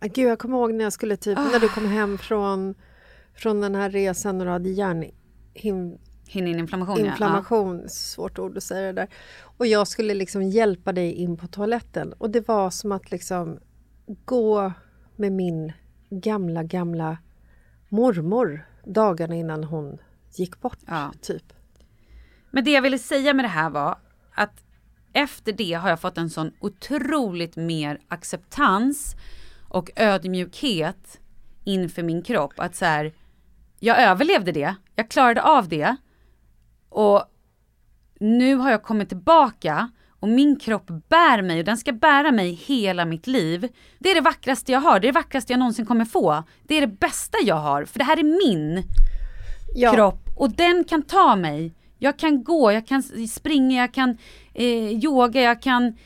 Ah, 0.00 0.06
Gud, 0.06 0.28
jag 0.30 0.38
kommer 0.38 0.58
ihåg 0.58 0.74
när 0.74 0.84
jag 0.84 0.92
skulle 0.92 1.16
typ, 1.16 1.38
när 1.38 1.60
du 1.60 1.68
kom 1.68 1.86
hem 1.86 2.18
från, 2.18 2.74
från 3.34 3.60
den 3.60 3.74
här 3.74 3.90
resan 3.90 4.40
och 4.40 4.46
du 4.46 4.52
hade 4.52 4.68
hjärnhim, 4.68 5.98
Hinninflammation 6.26 6.98
ja. 7.00 7.06
inflammation, 7.06 7.88
svårt 7.88 8.38
ord 8.38 8.56
att 8.56 8.62
säga 8.62 8.86
det 8.86 8.92
där. 8.92 9.08
Och 9.42 9.66
jag 9.66 9.88
skulle 9.88 10.14
liksom 10.14 10.42
hjälpa 10.42 10.92
dig 10.92 11.12
in 11.12 11.36
på 11.36 11.46
toaletten 11.46 12.12
och 12.12 12.30
det 12.30 12.48
var 12.48 12.70
som 12.70 12.92
att 12.92 13.10
liksom 13.10 13.58
gå 14.24 14.72
med 15.16 15.32
min 15.32 15.72
gamla, 16.10 16.62
gamla 16.62 17.18
mormor 17.88 18.66
dagarna 18.84 19.34
innan 19.34 19.64
hon 19.64 19.98
gick 20.34 20.60
bort, 20.60 20.78
Ja. 20.86 21.12
typ. 21.20 21.52
Men 22.54 22.64
det 22.64 22.70
jag 22.70 22.82
ville 22.82 22.98
säga 22.98 23.34
med 23.34 23.44
det 23.44 23.48
här 23.48 23.70
var 23.70 23.98
att 24.34 24.64
efter 25.12 25.52
det 25.52 25.72
har 25.72 25.88
jag 25.88 26.00
fått 26.00 26.18
en 26.18 26.30
sån 26.30 26.52
otroligt 26.60 27.56
mer 27.56 28.00
acceptans 28.08 29.16
och 29.68 29.90
ödmjukhet 29.96 31.20
inför 31.64 32.02
min 32.02 32.22
kropp. 32.22 32.52
Att 32.56 32.76
så 32.76 32.84
här, 32.84 33.12
jag 33.80 34.02
överlevde 34.02 34.52
det, 34.52 34.74
jag 34.94 35.10
klarade 35.10 35.42
av 35.42 35.68
det 35.68 35.96
och 36.88 37.24
nu 38.20 38.54
har 38.54 38.70
jag 38.70 38.82
kommit 38.82 39.08
tillbaka 39.08 39.90
och 40.20 40.28
min 40.28 40.58
kropp 40.60 40.86
bär 41.08 41.42
mig 41.42 41.58
och 41.58 41.64
den 41.64 41.76
ska 41.76 41.92
bära 41.92 42.32
mig 42.32 42.52
hela 42.52 43.04
mitt 43.04 43.26
liv. 43.26 43.68
Det 43.98 44.10
är 44.10 44.14
det 44.14 44.20
vackraste 44.20 44.72
jag 44.72 44.80
har, 44.80 45.00
det 45.00 45.06
är 45.08 45.12
det 45.12 45.18
vackraste 45.18 45.52
jag 45.52 45.58
någonsin 45.58 45.86
kommer 45.86 46.04
få. 46.04 46.42
Det 46.62 46.74
är 46.74 46.80
det 46.80 47.00
bästa 47.00 47.38
jag 47.44 47.56
har, 47.56 47.84
för 47.84 47.98
det 47.98 48.04
här 48.04 48.18
är 48.18 48.48
min 48.48 48.82
Ja. 49.76 49.92
kropp 49.94 50.28
och 50.36 50.50
den 50.50 50.84
kan 50.84 51.02
ta 51.02 51.36
mig. 51.36 51.74
Jag 52.04 52.16
kan 52.16 52.44
gå, 52.44 52.72
jag 52.72 52.86
kan 52.86 53.02
springa, 53.28 53.80
jag 53.80 53.94
kan 53.94 54.18
eh, 54.54 54.64
yoga, 55.04 55.42
jag 55.42 55.62
kan 55.62 55.96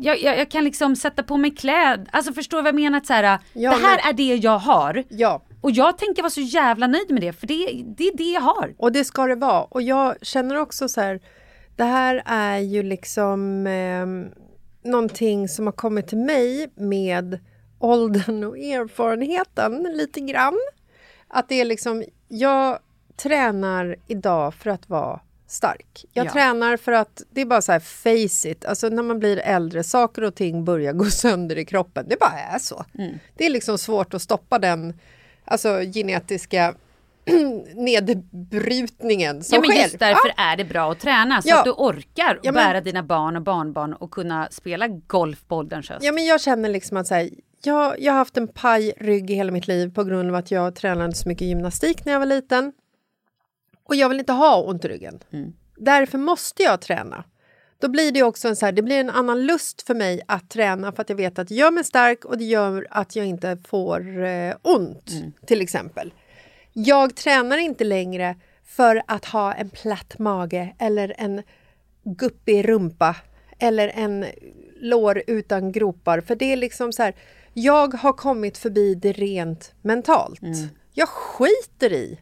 jag, 0.00 0.20
jag, 0.22 0.38
jag 0.38 0.50
kan 0.50 0.64
liksom 0.64 0.96
sätta 0.96 1.22
på 1.22 1.36
mig 1.36 1.50
kläder. 1.50 2.06
Alltså 2.12 2.32
förstår 2.32 2.58
du 2.58 2.62
vad 2.62 2.68
jag 2.68 2.74
menar? 2.74 2.98
Att 2.98 3.06
så 3.06 3.12
här, 3.12 3.38
Ja, 3.52 3.70
det 3.70 3.76
här 3.76 3.96
men- 4.04 4.08
är 4.08 4.12
det 4.12 4.34
jag 4.36 4.58
har. 4.58 5.04
Ja, 5.08 5.42
Och 5.60 5.70
jag 5.70 5.98
tänker 5.98 6.22
vara 6.22 6.30
så 6.30 6.40
jävla 6.40 6.86
nöjd 6.86 7.10
med 7.10 7.22
det, 7.22 7.32
för 7.32 7.46
det, 7.46 7.54
det 7.96 8.04
är 8.04 8.16
det 8.16 8.32
jag 8.32 8.40
har. 8.40 8.74
Och 8.78 8.92
det 8.92 9.04
ska 9.04 9.26
det 9.26 9.34
vara. 9.34 9.62
Och 9.64 9.82
jag 9.82 10.14
känner 10.22 10.56
också 10.56 10.88
så 10.88 11.00
här, 11.00 11.20
det 11.76 11.84
här 11.84 12.22
är 12.26 12.58
ju 12.58 12.82
liksom 12.82 13.66
eh, 13.66 14.06
någonting 14.90 15.48
som 15.48 15.66
har 15.66 15.72
kommit 15.72 16.08
till 16.08 16.18
mig 16.18 16.72
med 16.76 17.38
åldern 17.78 18.44
och 18.44 18.58
erfarenheten 18.58 19.82
lite 19.94 20.20
grann. 20.20 20.58
Att 21.28 21.48
det 21.48 21.60
är 21.60 21.64
liksom, 21.64 22.04
jag 22.28 22.78
tränar 23.16 23.96
idag 24.06 24.54
för 24.54 24.70
att 24.70 24.88
vara 24.88 25.20
stark. 25.46 26.04
Jag 26.12 26.26
Ja. 26.26 26.32
tränar 26.32 26.76
för 26.76 26.92
att, 26.92 27.22
det 27.30 27.40
är 27.40 27.44
bara 27.46 27.62
så 27.62 27.72
här 27.72 27.80
face 27.80 28.48
it, 28.50 28.64
alltså 28.64 28.88
när 28.88 29.02
man 29.02 29.18
blir 29.18 29.38
äldre, 29.38 29.82
saker 29.84 30.24
och 30.24 30.34
ting 30.34 30.64
börjar 30.64 30.92
gå 30.92 31.04
sönder 31.10 31.58
i 31.58 31.64
kroppen. 31.64 32.06
Det 32.08 32.20
bara 32.20 32.38
är 32.54 32.58
så. 32.58 32.84
Det 33.36 33.46
är 33.46 33.50
liksom 33.50 33.78
svårt 33.78 34.14
att 34.14 34.22
stoppa 34.22 34.58
den 34.58 34.94
alltså, 35.44 35.68
genetiska 35.94 36.74
nedbrytningen 37.74 39.42
som 39.44 39.54
Ja 39.56 39.60
men 39.60 39.70
sker. 39.70 39.82
just 39.82 39.98
därför 39.98 40.32
är 40.36 40.56
det 40.56 40.64
bra 40.64 40.92
att 40.92 41.00
träna 41.00 41.42
så 41.42 41.48
Ja. 41.48 41.58
att 41.58 41.64
du 41.64 41.70
orkar 41.70 42.38
Ja, 42.42 42.52
men- 42.52 42.54
bära 42.54 42.80
dina 42.80 43.02
barn 43.02 43.36
och 43.36 43.42
barnbarn 43.42 43.92
och 43.94 44.10
kunna 44.10 44.48
spela 44.50 44.88
golf 44.88 45.44
på 45.48 45.56
ålderns 45.56 45.88
höst. 45.90 46.04
Ja, 46.04 46.12
men 46.12 46.24
jag 46.26 46.40
känner 46.40 46.68
liksom 46.68 46.96
att 46.96 47.06
så 47.06 47.14
här, 47.14 47.30
jag, 47.62 48.00
jag 48.00 48.12
har 48.12 48.18
haft 48.18 48.36
en 48.36 48.48
paj 48.48 48.92
rygg 49.00 49.30
i 49.30 49.34
hela 49.34 49.52
mitt 49.52 49.68
liv 49.68 49.94
på 49.94 50.04
grund 50.04 50.28
av 50.28 50.34
att 50.34 50.50
jag 50.50 50.74
tränade 50.76 51.14
så 51.14 51.28
mycket 51.28 51.46
gymnastik 51.48 52.04
när 52.04 52.12
jag 52.12 52.18
var 52.20 52.26
liten. 52.26 52.72
Och 53.84 53.94
jag 53.94 54.08
vill 54.08 54.18
inte 54.18 54.32
ha 54.32 54.62
ont 54.62 54.84
i 54.84 54.88
ryggen. 54.88 55.20
Därför 55.76 56.18
måste 56.18 56.62
jag 56.62 56.80
träna. 56.80 57.24
Då 57.78 57.88
blir 57.88 58.12
det 58.12 58.22
också 58.22 58.48
en, 58.48 58.56
så 58.56 58.66
här, 58.66 58.72
det 58.72 58.82
blir 58.82 59.00
en 59.00 59.10
annan 59.10 59.46
lust 59.46 59.82
för 59.82 59.94
mig 59.94 60.20
att 60.28 60.50
träna 60.50 60.92
för 60.92 61.02
att 61.02 61.08
jag 61.08 61.16
vet 61.16 61.38
att 61.38 61.48
det 61.48 61.54
gör 61.54 61.70
mig 61.70 61.84
stark 61.84 62.24
och 62.24 62.38
det 62.38 62.44
gör 62.44 62.86
att 62.90 63.16
jag 63.16 63.26
inte 63.26 63.58
får 63.68 64.24
eh, 64.24 64.54
ont, 64.62 65.10
till 65.46 65.60
exempel. 65.60 66.12
Jag 66.72 67.16
tränar 67.16 67.58
inte 67.58 67.84
längre 67.84 68.36
för 68.64 69.02
att 69.06 69.24
ha 69.24 69.52
en 69.52 69.70
platt 69.70 70.18
mage 70.18 70.74
eller 70.78 71.14
en 71.18 71.42
guppig 72.04 72.68
rumpa 72.68 73.16
eller 73.58 73.88
en 73.88 74.26
lår 74.80 75.22
utan 75.26 75.72
gropar. 75.72 76.20
För 76.20 76.36
det 76.36 76.52
är 76.52 76.56
liksom 76.56 76.92
så 76.92 77.02
här, 77.02 77.14
jag 77.52 77.94
har 77.94 78.12
kommit 78.12 78.58
förbi 78.58 78.94
det 78.94 79.12
rent 79.12 79.74
mentalt. 79.82 80.40
Jag 80.92 81.08
skiter 81.08 81.92
i 81.92 82.20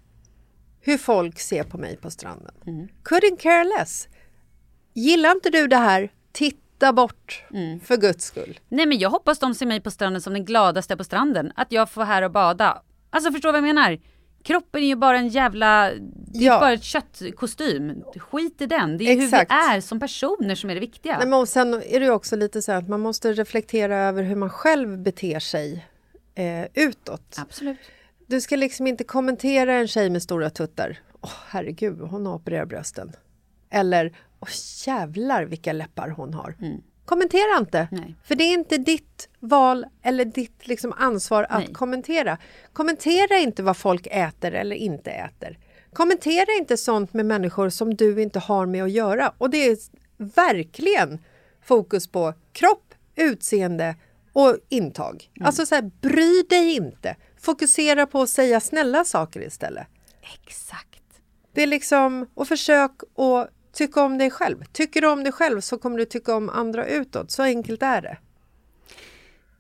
hur 0.83 0.99
folk 0.99 1.38
ser 1.38 1.64
på 1.64 1.79
mig 1.79 1.97
på 1.97 2.11
stranden. 2.11 2.55
Couldn't 3.05 3.37
care 3.38 3.64
less. 3.64 4.09
Gillar 4.95 5.31
inte 5.31 5.51
du 5.51 5.66
det 5.66 5.77
här, 5.77 6.12
titta 6.33 6.92
bort 6.92 7.45
för 7.85 7.97
guds 7.97 8.25
skull. 8.25 8.61
Nej 8.68 8.87
men 8.87 8.99
jag 8.99 9.11
hoppas 9.11 9.38
de 9.38 9.55
ser 9.55 9.66
mig 9.66 9.81
på 9.81 9.90
stranden 9.90 10.23
som 10.23 10.33
den 10.33 10.45
gladaste 10.45 10.97
på 10.97 11.05
stranden. 11.05 11.53
Att 11.57 11.73
jag 11.73 11.90
får 11.90 12.05
här 12.05 12.23
och 12.23 12.31
bada. 12.31 12.83
Alltså 13.11 13.33
förstår 13.33 13.49
du 13.49 13.53
vad 13.61 13.68
jag 13.68 13.75
menar? 13.75 13.99
Kroppen 14.45 14.83
är 14.83 14.87
ju 14.87 14.97
bara 14.97 15.18
en 15.18 15.29
jävla, 15.29 15.90
det 16.33 16.38
är 16.38 16.42
Ja. 16.47 16.61
bara 16.61 16.73
ett 16.73 16.83
köttkostym. 16.83 18.03
Skit 18.16 18.61
i 18.61 18.66
den. 18.66 18.99
Det 18.99 19.05
är 19.05 19.25
Exakt. 19.25 19.53
hur 19.53 19.57
vi 19.71 19.77
är 19.77 19.81
som 19.81 20.01
personer 20.01 20.55
som 20.55 20.71
är 20.71 20.75
det 20.75 20.81
viktiga. 20.81 21.18
Nej, 21.18 21.27
men 21.29 21.38
och 21.40 21.49
sen 21.49 21.75
är 21.75 22.01
det 22.01 22.05
ju 22.07 22.11
också 22.11 22.37
lite 22.37 22.62
så 22.62 22.73
att 22.73 22.88
man 22.88 23.01
måste 23.01 23.33
reflektera 23.33 23.97
över 23.97 24.23
hur 24.23 24.37
man 24.37 24.51
själv 24.51 24.99
beter 24.99 25.38
sig 25.40 25.87
eh, 26.35 26.64
utåt. 26.75 27.37
Absolut. 27.38 27.79
Du 28.33 28.40
ska 28.40 28.57
liksom 28.57 28.87
inte 28.87 29.05
kommentera 29.05 29.75
en 29.75 29.88
tjej 29.88 30.11
med 30.11 30.23
stora 30.23 30.51
tuttar. 30.51 30.99
Åh 31.21 31.31
herregud, 31.49 32.01
hon 32.01 32.27
har 32.27 32.35
opererat 32.35 32.68
brösten. 32.68 33.12
Eller, 33.71 34.16
åh 34.40 34.49
jävlar 34.87 35.45
vilka 35.45 35.73
läppar 35.73 36.09
hon 36.09 36.35
har. 36.35 36.55
Kommentera 37.05 37.59
inte, 37.59 37.79
Mm. 37.79 38.05
Nej. 38.05 38.14
för 38.25 38.35
det 38.35 38.45
är 38.45 38.55
inte 38.55 38.79
ditt 38.79 39.29
val 39.40 39.87
eller 40.03 40.25
ditt 40.25 40.66
liksom 40.66 40.92
ansvar 40.97 41.47
att 41.49 41.64
Nej. 41.64 41.75
kommentera. 41.75 42.38
Kommentera 42.73 43.38
inte 43.38 43.62
vad 43.62 43.77
folk 43.77 44.07
äter 44.11 44.53
eller 44.55 44.77
inte 44.77 45.11
äter. 45.11 45.59
Kommentera 45.92 46.53
inte 46.59 46.77
sånt 46.77 47.12
med 47.14 47.27
människor 47.27 47.68
som 47.68 47.95
du 47.95 48.23
inte 48.23 48.38
har 48.38 48.66
med 48.66 48.85
att 48.85 48.90
göra. 48.90 49.33
Och 49.38 49.51
det 49.51 49.66
är 49.66 49.77
verkligen 50.16 51.18
fokus 51.62 52.07
på 52.09 52.35
kropp, 52.53 52.95
utseende 53.16 53.97
och 54.33 54.57
intag. 54.68 55.31
Mm. 55.37 55.47
Alltså 55.47 55.66
så 55.66 55.75
här, 55.75 55.90
bry 56.01 56.42
dig 56.42 56.77
inte. 56.77 57.16
Fokusera 57.42 58.07
på 58.07 58.22
att 58.22 58.28
säga 58.31 58.61
snälla 58.61 59.05
saker 59.05 59.40
istället. 59.40 59.87
Exakt. 60.44 61.02
Det 61.55 61.62
är 61.62 61.66
liksom, 61.66 62.26
och 62.35 62.48
försök 62.48 62.90
att 63.16 63.50
tycka 63.72 64.02
om 64.02 64.18
dig 64.18 64.31
själv. 64.31 64.64
Tycker 64.72 65.00
du 65.00 65.09
om 65.09 65.22
dig 65.24 65.33
själv 65.33 65.61
så 65.61 65.78
kommer 65.78 65.98
du 65.98 66.05
tycka 66.05 66.37
om 66.37 66.48
andra 66.50 66.87
utåt. 66.87 67.31
Så 67.31 67.42
enkelt 67.42 67.83
är 67.83 68.02
det. 68.02 68.18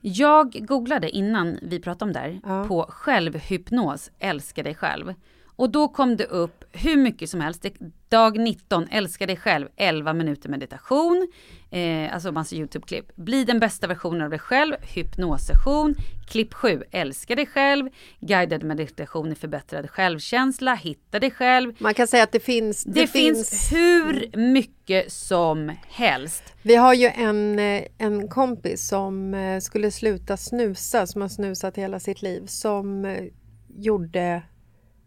Jag 0.00 0.66
googlade 0.68 1.10
innan 1.10 1.58
vi 1.62 1.80
pratade 1.80 2.04
om 2.08 2.12
det 2.12 2.18
här 2.18 2.40
Ja. 2.44 2.64
på 2.68 2.86
självhypnos, 2.88 4.10
älska 4.18 4.62
dig 4.62 4.74
själv. 4.74 5.14
Och 5.56 5.70
då 5.70 5.88
kom 5.88 6.16
det 6.16 6.24
upp 6.26 6.64
hur 6.72 6.96
mycket 6.96 7.30
som 7.30 7.40
helst. 7.40 7.66
Dag 8.08 8.38
19, 8.38 8.88
älska 8.90 9.26
dig 9.26 9.36
själv, 9.36 9.68
11 9.76 10.12
minuter 10.12 10.48
meditation. 10.48 11.28
Eh, 11.72 12.14
alltså 12.14 12.32
massa 12.32 12.56
YouTube-klipp. 12.56 13.16
Bli 13.16 13.44
den 13.44 13.60
bästa 13.60 13.86
versionen 13.86 14.22
av 14.22 14.30
dig 14.30 14.38
själv, 14.38 14.74
hypnossession. 14.80 15.94
Klipp 16.28 16.54
7, 16.54 16.82
älska 16.90 17.34
dig 17.34 17.46
själv. 17.46 17.88
Guidad 18.20 18.62
meditation 18.62 19.32
i 19.32 19.34
förbättrad 19.34 19.90
självkänsla, 19.90 20.74
hitta 20.74 21.20
dig 21.20 21.30
själv. 21.30 21.72
Man 21.78 21.94
kan 21.94 22.06
säga 22.06 22.22
att 22.22 22.32
det 22.32 22.40
finns... 22.40 22.84
Det, 22.84 23.06
finns 23.06 23.72
hur 23.72 24.36
mycket 24.36 25.12
som 25.12 25.72
helst. 25.88 26.42
Vi 26.62 26.76
har 26.76 26.94
ju 26.94 27.06
en, 27.06 27.58
eh, 27.58 27.82
en 27.98 28.28
kompis 28.28 28.88
som 28.88 29.34
eh, 29.34 29.60
skulle 29.60 29.90
sluta 29.90 30.36
snusa, 30.36 31.06
som 31.06 31.20
har 31.20 31.28
snusat 31.28 31.76
hela 31.76 32.00
sitt 32.00 32.22
liv, 32.22 32.46
som 32.46 33.04
eh, 33.04 33.24
gjorde 33.68 34.42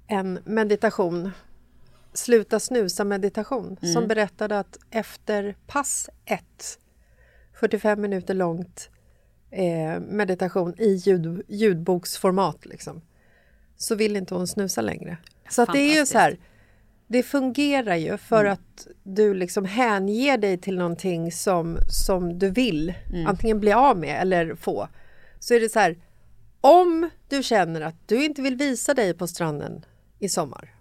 en 0.08 0.39
meditation, 0.45 1.32
sluta 2.15 2.60
snusa 2.60 3.04
meditation, 3.04 3.78
som 3.93 4.08
berättade 4.08 4.60
att 4.60 4.78
efter 4.91 5.56
pass 5.67 6.10
ett, 6.25 6.80
45 7.60 8.01
minuter 8.01 8.34
långt 8.34 8.89
eh, 9.51 9.99
meditation 9.99 10.73
i 10.78 10.93
ljud, 10.93 11.41
ljudboksformat, 11.47 12.65
liksom, 12.65 13.01
så 13.78 13.95
vill 13.95 14.15
inte 14.15 14.36
hon 14.36 14.47
snusa 14.47 14.82
längre. 14.82 15.17
Så 15.49 15.65
det 15.65 15.80
är 15.80 15.99
ju 15.99 16.06
så 16.06 16.17
här, 16.17 16.38
det 17.08 17.23
fungerar 17.23 17.95
ju 17.95 18.17
för 18.17 18.45
att 18.45 18.88
du 19.04 19.34
liksom 19.34 19.65
hänger 19.65 20.38
dig 20.38 20.58
till 20.58 20.78
någonting 20.78 21.32
som, 21.32 21.78
som 21.88 22.39
du 22.39 22.49
vill 22.49 22.93
antingen 23.28 23.60
bli 23.60 23.73
av 23.73 23.97
med 23.97 24.21
eller 24.21 24.56
få. 24.56 24.88
Så 25.39 25.54
är 25.54 25.60
det 25.60 25.69
så 25.69 25.80
här, 25.80 25.97
om 26.62 27.10
du 27.30 27.43
känner 27.43 27.82
att 27.82 28.08
du 28.08 28.25
inte 28.25 28.41
vill 28.41 28.56
visa 28.56 28.93
dig 28.93 29.13
på 29.13 29.28
stranden 29.28 29.86
i 30.19 30.30
sommar, 30.30 30.74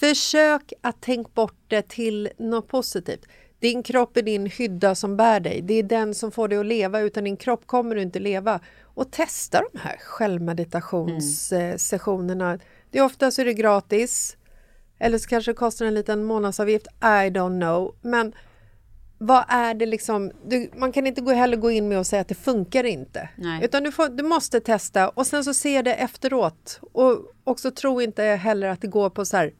försök 0.00 0.72
att 0.80 1.00
tänka 1.00 1.30
bort 1.34 1.58
det 1.68 1.88
till 1.88 2.28
något 2.38 2.68
positivt. 2.68 3.26
Din 3.58 3.82
kropp 3.82 4.16
är 4.16 4.22
din 4.22 4.46
hydda 4.46 4.94
som 4.94 5.16
bär 5.16 5.40
dig. 5.40 5.62
Det 5.62 5.74
är 5.74 5.82
den 5.82 6.14
som 6.14 6.30
får 6.30 6.48
dig 6.48 6.58
att 6.58 6.66
leva. 6.66 7.00
Utan 7.00 7.24
din 7.24 7.36
kropp 7.36 7.66
kommer 7.66 7.94
du 7.94 8.02
inte 8.02 8.18
leva. 8.18 8.60
Och 8.82 9.12
testa 9.12 9.62
de 9.72 9.78
här 9.78 9.96
självmeditationssessionerna. 9.96 12.52
Det 12.52 12.58
Det 12.90 12.98
är 12.98 13.04
ofta 13.04 13.30
så 13.30 13.40
är 13.40 13.44
det 13.44 13.54
gratis. 13.54 14.36
Eller 14.98 15.18
så 15.18 15.28
kanske 15.28 15.50
det 15.50 15.56
kostar 15.56 15.86
en 15.86 15.94
liten 15.94 16.24
månadsavgift. 16.24 16.86
I 17.02 17.30
don't 17.30 17.60
know. 17.60 17.94
Men 18.02 18.32
vad 19.18 19.44
är 19.48 19.74
det 19.74 19.86
liksom? 19.86 20.32
Du, 20.46 20.70
man 20.76 20.92
kan 20.92 21.06
inte 21.06 21.20
gå, 21.20 21.32
heller 21.32 21.56
gå 21.56 21.70
in 21.70 21.88
med 21.88 21.98
och 21.98 22.06
säga 22.06 22.22
att 22.22 22.28
det 22.28 22.34
funkar 22.34 22.84
inte. 22.84 23.28
Nej. 23.36 23.64
Utan 23.64 23.82
du, 23.82 23.92
får, 23.92 24.08
du 24.08 24.22
måste 24.22 24.60
testa 24.60 25.08
och 25.08 25.26
sen 25.26 25.44
så 25.44 25.54
se 25.54 25.82
det 25.82 25.94
efteråt. 25.94 26.80
Och 26.92 27.18
också 27.44 27.70
tro 27.70 28.00
inte 28.00 28.22
heller 28.22 28.68
att 28.68 28.80
det 28.80 28.88
går 28.88 29.10
på 29.10 29.24
så 29.24 29.36
här... 29.36 29.52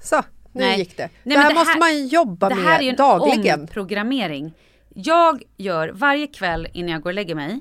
Så, 0.00 0.16
nu 0.52 0.60
Nej. 0.60 0.78
gick 0.78 0.96
det. 0.96 1.10
Nej, 1.22 1.36
det 1.36 1.42
här 1.42 1.48
det 1.48 1.54
måste 1.54 1.70
här- 1.72 1.78
man 1.78 2.06
jobba 2.08 2.48
Det 2.48 2.54
med 2.54 2.64
här 2.64 2.78
är 2.78 2.82
ju 2.82 2.88
en 2.90 2.96
dagligen. 2.96 3.60
omprogrammering. 3.60 4.52
Jag 4.94 5.42
gör 5.56 5.88
varje 5.88 6.26
kväll 6.26 6.68
innan 6.72 6.90
jag 6.92 7.02
går 7.02 7.10
och 7.10 7.14
lägger 7.14 7.34
mig 7.34 7.60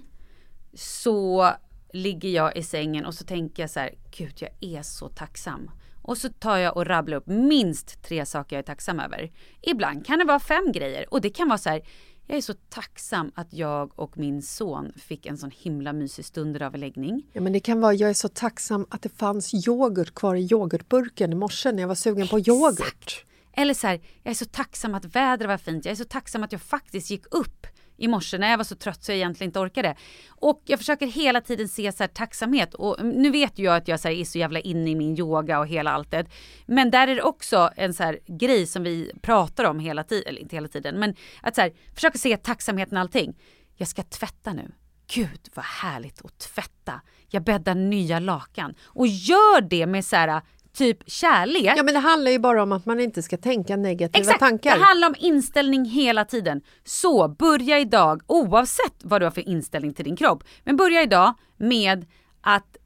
så 0.74 1.50
ligger 1.94 2.30
jag 2.30 2.58
i 2.58 2.64
sängen 2.64 3.06
och 3.06 3.14
så 3.14 3.26
tänker 3.26 3.64
jag 3.64 3.70
så 3.70 3.80
här, 3.80 3.94
gud 4.18 4.34
jag 4.40 4.50
är 4.60 4.82
så 4.82 5.10
tacksam. 5.10 5.72
Och 6.02 6.18
så 6.18 6.30
tar 6.30 6.58
jag 6.58 6.78
och 6.78 6.86
rabblar 6.86 7.18
upp 7.18 7.28
minst 7.28 8.04
tre 8.04 8.26
saker 8.26 8.56
jag 8.56 8.64
är 8.64 8.66
tacksam 8.66 9.00
över. 9.00 9.32
Ibland 9.62 10.06
kan 10.06 10.20
det 10.20 10.26
vara 10.26 10.40
fem 10.40 10.72
grejer 10.72 11.14
och 11.14 11.22
det 11.22 11.30
kan 11.30 11.48
vara 11.48 11.58
så 11.58 11.70
här, 11.70 11.82
jag 12.30 12.38
är 12.38 12.42
så 12.42 12.54
tacksam 12.54 13.32
att 13.36 13.54
jag 13.54 14.00
och 14.00 14.18
min 14.18 14.42
son 14.42 14.92
fick 14.96 15.26
en 15.26 15.38
sån 15.38 15.52
himla 15.52 15.94
mysig 15.94 16.26
stunderöverläggning. 16.26 17.26
Ja, 17.34 17.42
men 17.42 17.54
det 17.54 17.60
kan 17.60 17.82
vara, 17.82 17.94
jag 17.94 18.10
är 18.10 18.14
så 18.14 18.28
tacksam 18.28 18.86
att 18.90 19.02
det 19.02 19.10
fanns 19.10 19.68
yoghurt 19.68 20.16
kvar 20.16 20.36
i 20.36 20.48
yoghurtburken 20.52 21.32
i 21.32 21.36
morse 21.36 21.72
när 21.72 21.84
jag 21.84 21.88
var 21.88 21.96
sugen 21.96 22.28
på 22.28 22.40
yoghurt. 22.40 23.26
Eller 23.54 23.74
så 23.74 23.88
här, 23.88 24.02
jag 24.24 24.32
är 24.32 24.36
så 24.36 24.46
tacksam 24.46 24.96
att 24.96 25.06
vädret 25.06 25.48
var 25.48 25.58
fint. 25.58 25.86
Jag 25.86 25.92
är 25.92 25.96
så 25.96 26.06
tacksam 26.06 26.44
att 26.44 26.52
jag 26.52 26.62
faktiskt 26.62 27.10
gick 27.10 27.36
upp 27.36 27.68
i 28.00 28.08
morse 28.08 28.38
när 28.38 28.50
jag 28.50 28.58
var 28.58 28.64
så 28.64 28.76
trött 28.76 29.04
så 29.04 29.12
jag 29.12 29.18
egentligen 29.18 29.50
inte 29.50 29.60
orkade. 29.60 29.96
Och 30.30 30.62
jag 30.66 30.80
försöker 30.80 31.08
hela 31.08 31.42
tiden 31.42 31.68
se 31.68 31.92
så 31.92 32.04
här 32.04 32.08
tacksamhet. 32.08 32.74
Och 32.74 33.06
nu 33.06 33.32
vet 33.32 33.60
ju 33.60 33.64
jag 33.64 33.76
att 33.76 33.88
jag 33.88 34.00
så 34.00 34.08
här 34.08 34.16
är 34.16 34.26
så 34.26 34.38
jävla 34.38 34.60
inne 34.60 34.90
i 34.90 34.96
min 34.96 35.20
yoga 35.20 35.60
och 35.60 35.68
hela 35.68 35.92
alltet. 35.92 36.28
Men 36.66 36.92
där 36.92 37.08
är 37.08 37.16
det 37.16 37.22
också 37.22 37.70
en 37.76 37.94
så 37.94 38.04
här 38.04 38.20
grej 38.26 38.68
som 38.68 38.84
vi 38.84 39.12
pratar 39.22 39.64
om 39.64 39.80
hela 39.80 40.04
tiden, 40.04 40.24
eller 40.28 40.42
inte 40.42 40.56
hela 40.56 40.68
tiden, 40.68 41.00
men 41.00 41.16
att 41.42 41.56
så 41.56 41.62
här, 41.62 41.74
försöka 41.96 42.18
se 42.18 42.38
tacksamheten 42.38 42.98
i 42.98 43.02
allting. 43.02 43.38
Jag 43.76 43.88
ska 43.88 44.04
tvätta 44.04 44.54
nu. 44.54 44.72
Gud 45.14 45.50
vad 45.54 45.66
härligt 45.66 46.26
att 46.26 46.40
tvätta. 46.40 47.02
Jag 47.28 47.44
bäddar 47.44 47.76
nya 47.76 48.20
lakan. 48.20 48.74
Och 48.86 49.08
gör 49.08 49.62
det 49.62 49.86
med 49.86 50.06
så 50.06 50.16
här 50.16 50.42
typ 50.74 51.10
kärlek. 51.10 51.74
Ja, 51.78 51.84
men 51.84 51.94
det 51.94 52.00
handlar 52.00 52.32
ju 52.32 52.40
bara 52.40 52.64
om 52.64 52.72
att 52.72 52.86
man 52.86 53.00
inte 53.00 53.22
ska 53.22 53.38
tänka 53.38 53.76
negativa 53.76 54.22
Exakt, 54.22 54.40
tankar. 54.40 54.78
det 54.78 54.84
handlar 54.84 55.08
om 55.08 55.16
inställning 55.18 55.86
hela 55.86 56.26
tiden. 56.26 56.62
Så 56.84 57.28
börja 57.28 57.80
idag, 57.80 58.22
oavsett 58.28 58.96
vad 59.04 59.22
du 59.22 59.26
har 59.26 59.32
för 59.32 59.50
inställning 59.50 59.94
till 59.94 60.06
din 60.06 60.16
kropp, 60.16 60.44
men 60.64 60.78
börja 60.78 61.02
idag 61.04 61.34
med 61.58 62.06
att 62.42 62.78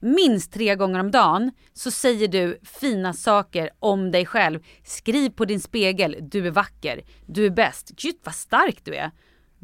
minst 0.00 0.52
tre 0.52 0.74
gånger 0.74 1.00
om 1.00 1.10
dagen 1.10 1.50
så 1.72 1.90
säger 1.90 2.28
du 2.28 2.58
fina 2.80 3.12
saker 3.12 3.70
om 3.78 4.10
dig 4.10 4.26
själv. 4.26 4.60
Skriv 4.84 5.30
på 5.30 5.44
din 5.44 5.60
spegel, 5.60 6.16
du 6.20 6.46
är 6.46 6.50
vacker, 6.50 7.00
du 7.26 7.46
är 7.46 7.50
bäst, 7.50 7.90
gud 7.96 8.16
vad 8.24 8.34
stark 8.34 8.84
du 8.84 8.94
är. 8.94 9.10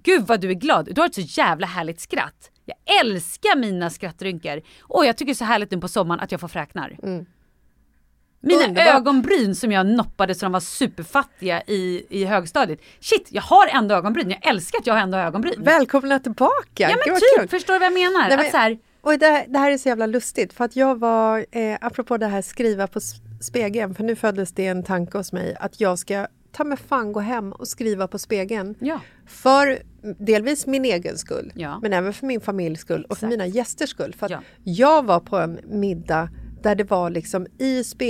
Gud 0.02 0.26
vad 0.26 0.40
du 0.40 0.50
är 0.50 0.54
glad, 0.54 0.88
du 0.94 1.00
har 1.00 1.08
ett 1.08 1.14
så 1.14 1.20
jävla 1.20 1.66
härligt 1.66 2.00
skratt. 2.00 2.50
Jag 2.64 3.00
älskar 3.00 3.56
mina 3.56 3.90
skrattrynkor. 3.90 4.62
Och 4.80 5.06
jag 5.06 5.16
tycker 5.16 5.26
det 5.26 5.32
är 5.32 5.34
så 5.34 5.44
härligt 5.44 5.70
nu 5.70 5.80
på 5.80 5.88
sommaren 5.88 6.20
att 6.20 6.32
jag 6.32 6.40
får 6.40 6.48
fräknar. 6.48 6.96
Mina 8.42 8.64
Underbart. 8.64 8.94
ögonbryn 8.94 9.54
som 9.54 9.72
jag 9.72 9.86
noppade 9.86 10.34
så 10.34 10.44
de 10.46 10.52
var 10.52 10.60
superfattiga 10.60 11.62
i, 11.66 12.06
i 12.08 12.24
högstadiet. 12.24 12.80
Shit, 13.00 13.28
jag 13.30 13.42
har 13.42 13.66
ändå 13.68 13.94
ögonbryn. 13.94 14.30
Jag 14.30 14.46
älskar 14.50 14.78
att 14.78 14.86
jag 14.86 14.94
har 14.94 15.00
ändå 15.00 15.18
ögonbryn. 15.18 15.54
Välkomna 15.58 16.18
tillbaka! 16.18 16.54
ja 16.74 16.88
Gud, 16.88 16.96
men 17.06 17.12
vad 17.14 17.42
typ, 17.42 17.50
förstår 17.50 17.72
du 17.74 17.78
vad 17.78 17.86
jag 17.86 17.92
menar? 17.92 18.28
Nej, 18.28 18.36
men- 18.36 18.46
att 18.46 18.50
så 18.52 18.56
här, 18.56 18.78
Och 19.00 19.18
det, 19.18 19.26
här- 19.26 19.44
det 19.48 19.58
här 19.58 19.70
är 19.70 19.78
så 19.78 19.88
jävla 19.88 20.06
lustigt 20.06 20.52
för 20.52 20.64
att 20.64 20.76
jag 20.76 20.98
var, 20.98 21.46
eh, 21.50 21.76
apropå 21.80 22.16
det 22.16 22.26
här 22.26 22.42
skriva 22.42 22.86
på 22.86 23.00
spegeln, 23.40 23.94
för 23.94 24.04
nu 24.04 24.16
föddes 24.16 24.52
det 24.52 24.66
en 24.66 24.82
tanke 24.82 25.18
hos 25.18 25.32
mig 25.32 25.56
att 25.60 25.80
jag 25.80 25.98
ska 25.98 26.26
ta 26.52 26.64
mig 26.64 26.78
fan 26.88 27.12
gå 27.12 27.20
hem 27.20 27.52
och 27.52 27.68
skriva 27.68 28.08
på 28.08 28.18
spegeln. 28.18 28.74
Ja. 28.80 29.00
För 29.26 29.78
delvis 30.18 30.66
min 30.66 30.84
egen 30.84 31.18
skull, 31.18 31.52
Ja. 31.54 31.78
men 31.82 31.92
även 31.92 32.12
för 32.12 32.26
min 32.26 32.40
familjs 32.40 32.80
skull 32.80 33.04
och 33.08 33.18
för 33.18 33.26
Exakt. 33.26 33.30
mina 33.30 33.46
gästers 33.46 33.90
skull. 33.90 34.14
För 34.18 34.26
att 34.26 34.32
Ja. 34.32 34.40
jag 34.64 35.04
var 35.06 35.20
på 35.20 35.36
en 35.38 35.60
middag 35.66 36.28
där 36.62 36.74
det 36.74 36.84
var 36.84 37.10
liksom 37.10 37.46
i 37.58 37.84
spegeln 37.84 38.09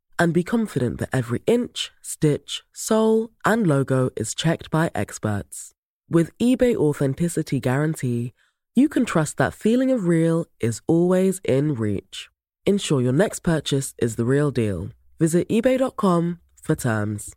and 0.21 0.33
be 0.33 0.43
confident 0.43 0.99
that 0.99 1.09
every 1.11 1.41
inch, 1.47 1.91
stitch, 2.03 2.61
sole, 2.71 3.31
and 3.43 3.65
logo 3.65 4.11
is 4.15 4.35
checked 4.35 4.69
by 4.69 4.91
experts. 4.93 5.71
With 6.07 6.37
eBay 6.37 6.75
Authenticity 6.75 7.59
Guarantee, 7.59 8.33
you 8.75 8.87
can 8.87 9.03
trust 9.03 9.37
that 9.37 9.55
feeling 9.55 9.89
of 9.89 10.05
real 10.05 10.45
is 10.59 10.79
always 10.85 11.41
in 11.43 11.73
reach. 11.73 12.29
Ensure 12.67 13.01
your 13.01 13.13
next 13.13 13.39
purchase 13.39 13.95
is 13.97 14.15
the 14.15 14.25
real 14.25 14.51
deal. 14.51 14.89
Visit 15.19 15.49
eBay.com 15.49 16.39
for 16.61 16.75
terms. 16.75 17.33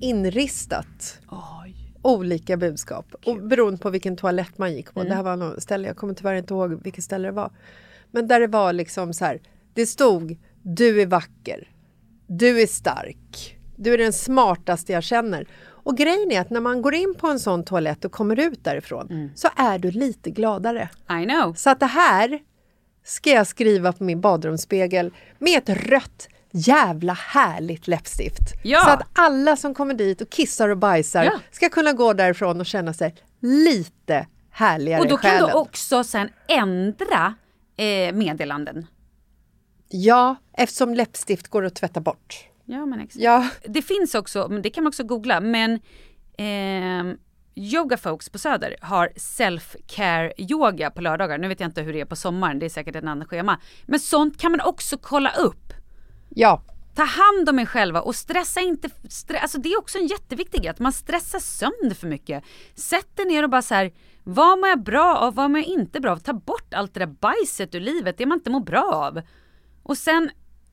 inristat 0.00 1.20
olika 2.02 2.56
budskap. 2.56 3.14
Och 3.26 3.42
beroende 3.42 3.78
på 3.78 3.90
vilken 3.90 4.16
toalett 4.16 4.58
man 4.58 4.74
gick 4.74 4.94
på. 4.94 5.00
Mm. 5.00 5.10
Det 5.10 5.16
här 5.16 5.22
var 5.22 5.36
något 5.36 5.62
ställe, 5.62 5.88
jag 5.88 5.96
kommer 5.96 6.14
tyvärr 6.14 6.34
inte 6.34 6.54
ihåg 6.54 6.82
vilket 6.84 7.04
ställe 7.04 7.28
det 7.28 7.32
var. 7.32 7.50
Men 8.14 8.26
där 8.28 8.40
det 8.40 8.46
var 8.46 8.72
liksom 8.72 9.12
så 9.14 9.24
här, 9.24 9.40
det 9.74 9.86
stod 9.86 10.36
du 10.62 11.02
är 11.02 11.06
vacker, 11.06 11.68
du 12.26 12.60
är 12.62 12.66
stark, 12.66 13.58
du 13.76 13.94
är 13.94 13.98
den 13.98 14.12
smartaste 14.12 14.92
jag 14.92 15.02
känner. 15.02 15.46
Och 15.66 15.96
grejen 15.96 16.32
är 16.32 16.40
att 16.40 16.50
när 16.50 16.60
man 16.60 16.82
går 16.82 16.94
in 16.94 17.14
på 17.18 17.26
en 17.28 17.40
sån 17.40 17.64
toalett 17.64 18.04
och 18.04 18.12
kommer 18.12 18.40
ut 18.40 18.64
därifrån 18.64 19.06
Mm. 19.10 19.30
så 19.34 19.48
är 19.56 19.78
du 19.78 19.90
lite 19.90 20.30
gladare. 20.30 20.88
I 21.22 21.24
know. 21.24 21.54
Så 21.54 21.70
att 21.70 21.80
det 21.80 21.86
här 21.86 22.38
ska 23.04 23.30
jag 23.30 23.46
skriva 23.46 23.92
på 23.92 24.04
min 24.04 24.20
badrumsspegel 24.20 25.12
med 25.38 25.58
ett 25.58 25.68
rött 25.68 26.28
jävla 26.50 27.12
härligt 27.12 27.88
läppstift. 27.88 28.52
Ja. 28.64 28.80
Så 28.84 28.90
att 28.90 29.02
alla 29.12 29.56
som 29.56 29.74
kommer 29.74 29.94
dit 29.94 30.20
och 30.20 30.30
kissar 30.30 30.68
och 30.68 30.78
bajsar 30.78 31.24
Ja. 31.24 31.32
ska 31.50 31.68
kunna 31.68 31.92
gå 31.92 32.12
därifrån 32.12 32.60
och 32.60 32.66
känna 32.66 32.92
sig 32.92 33.14
lite 33.40 34.26
härligare 34.50 35.00
Och 35.00 35.08
då 35.08 35.14
i 35.14 35.18
kan 35.18 35.46
du 35.48 35.52
också 35.52 36.04
sen 36.04 36.28
ändra 36.48 37.34
eh, 37.76 38.14
meddelanden. 38.14 38.86
Ja, 39.88 40.36
eftersom 40.52 40.94
läppstift 40.94 41.48
går 41.48 41.64
att 41.64 41.74
tvätta 41.74 42.00
bort. 42.00 42.48
Ja 42.64 42.86
men 42.86 43.00
exakt. 43.00 43.22
Ja, 43.22 43.48
Det 43.64 43.82
finns 43.82 44.14
också, 44.14 44.48
det 44.48 44.70
kan 44.70 44.84
man 44.84 44.88
också 44.88 45.04
googla, 45.04 45.40
men 45.40 45.80
ehm, 46.38 47.16
Yoga 47.56 47.96
Folks 47.96 48.28
på 48.30 48.38
Söder 48.38 48.76
har 48.80 49.08
self-care 49.16 50.32
yoga 50.38 50.90
på 50.90 51.00
lördagar. 51.00 51.38
Nu 51.38 51.48
vet 51.48 51.60
jag 51.60 51.68
inte 51.68 51.82
hur 51.82 51.92
det 51.92 52.00
är 52.00 52.04
på 52.04 52.16
sommaren, 52.16 52.58
det 52.58 52.66
är 52.66 52.70
säkert 52.70 52.96
ett 52.96 53.04
annat 53.04 53.28
schema. 53.28 53.60
Men 53.86 54.00
sånt 54.00 54.40
kan 54.40 54.50
man 54.50 54.60
också 54.60 54.98
kolla 54.98 55.30
upp. 55.30 55.72
Ja. 56.28 56.62
Ta 56.94 57.02
hand 57.04 57.48
om 57.48 57.58
er 57.58 57.66
själva 57.66 58.00
och 58.00 58.16
stressa 58.16 58.60
inte. 58.60 58.90
Stre 59.08 59.38
alltså 59.38 59.58
det 59.58 59.68
är 59.68 59.78
också 59.78 59.98
en 59.98 60.06
jätteviktig 60.06 60.60
grej, 60.60 60.70
att 60.70 60.78
man 60.78 60.92
stressar 60.92 61.38
sönder 61.38 61.94
för 61.94 62.06
mycket. 62.06 62.44
Sätt 62.74 63.16
dig 63.16 63.26
ner 63.26 63.42
och 63.42 63.50
bara 63.50 63.62
så 63.62 63.74
här, 63.74 63.92
vad 64.24 64.58
mår 64.58 64.68
jag 64.68 64.82
bra 64.82 65.16
av, 65.16 65.34
vad 65.34 65.50
mår 65.50 65.60
jag 65.60 65.68
inte 65.68 66.00
bra 66.00 66.12
av? 66.12 66.16
Ta 66.16 66.32
bort 66.32 66.74
allt 66.74 66.94
det 66.94 67.00
där 67.00 67.06
bajset 67.06 67.74
ur 67.74 67.80
livet, 67.80 68.18
det 68.18 68.26
man 68.26 68.38
inte 68.38 68.50
mår 68.50 68.60
bra 68.60 68.92
av. 68.92 69.22
Och 69.82 69.98
sen 69.98 70.30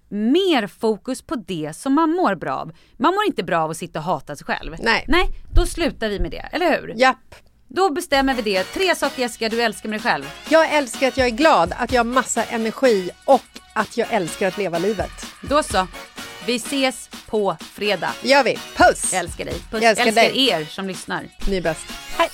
mer 0.10 0.68
fokus 0.68 1.22
på 1.22 1.36
det 1.36 1.72
som 1.76 1.94
man 1.94 2.10
mår 2.12 2.36
bra 2.36 2.56
av. 2.56 2.72
Man 2.98 3.14
mår 3.16 3.24
inte 3.26 3.44
bra 3.44 3.64
av 3.64 3.70
att 3.70 3.78
sitta 3.78 4.00
och 4.00 4.06
hata 4.06 4.36
sig 4.36 4.46
själv. 4.46 4.76
Nej. 4.80 5.06
Nej, 5.08 5.28
då 5.56 5.66
slutar 5.66 6.10
vi 6.10 6.20
med 6.20 6.32
det, 6.32 6.50
eller 6.52 6.82
hur? 6.82 6.94
Japp. 6.98 7.36
Då 7.68 7.90
bestämmer 7.90 8.34
vi 8.34 8.42
det. 8.42 8.64
Tre 8.64 8.96
saker 8.96 9.22
Jessica 9.22 9.50
du 9.50 9.62
älskar 9.62 9.90
med 9.90 10.00
dig 10.00 10.04
själv. 10.12 10.26
Jag 10.50 10.74
älskar 10.74 11.08
att 11.08 11.18
jag 11.18 11.28
är 11.28 11.32
glad, 11.32 11.74
att 11.78 11.92
jag 11.92 12.00
har 12.00 12.06
massa 12.12 12.44
energi 12.44 13.10
och 13.26 13.42
att 13.74 13.98
jag 13.98 14.08
älskar 14.12 14.48
att 14.48 14.58
leva 14.58 14.78
livet. 14.80 15.26
Då 15.50 15.64
så. 15.64 15.88
Vi 16.46 16.56
ses 16.56 17.10
på 17.28 17.58
fredag. 17.60 18.12
gör 18.22 18.44
vi. 18.44 18.58
Puss! 18.76 19.14
Jag 19.14 19.20
älskar 19.20 19.46
dig. 19.46 19.54
Puss. 19.54 19.82
Jag 19.82 19.84
älskar 19.84 20.06
älskar 20.06 20.22
dig. 20.22 20.50
er 20.50 20.66
som 20.66 20.88
lyssnar. 20.88 21.28
Ni 21.48 21.58
är 21.58 21.62
bäst. 21.62 21.86
Hej! 22.18 22.30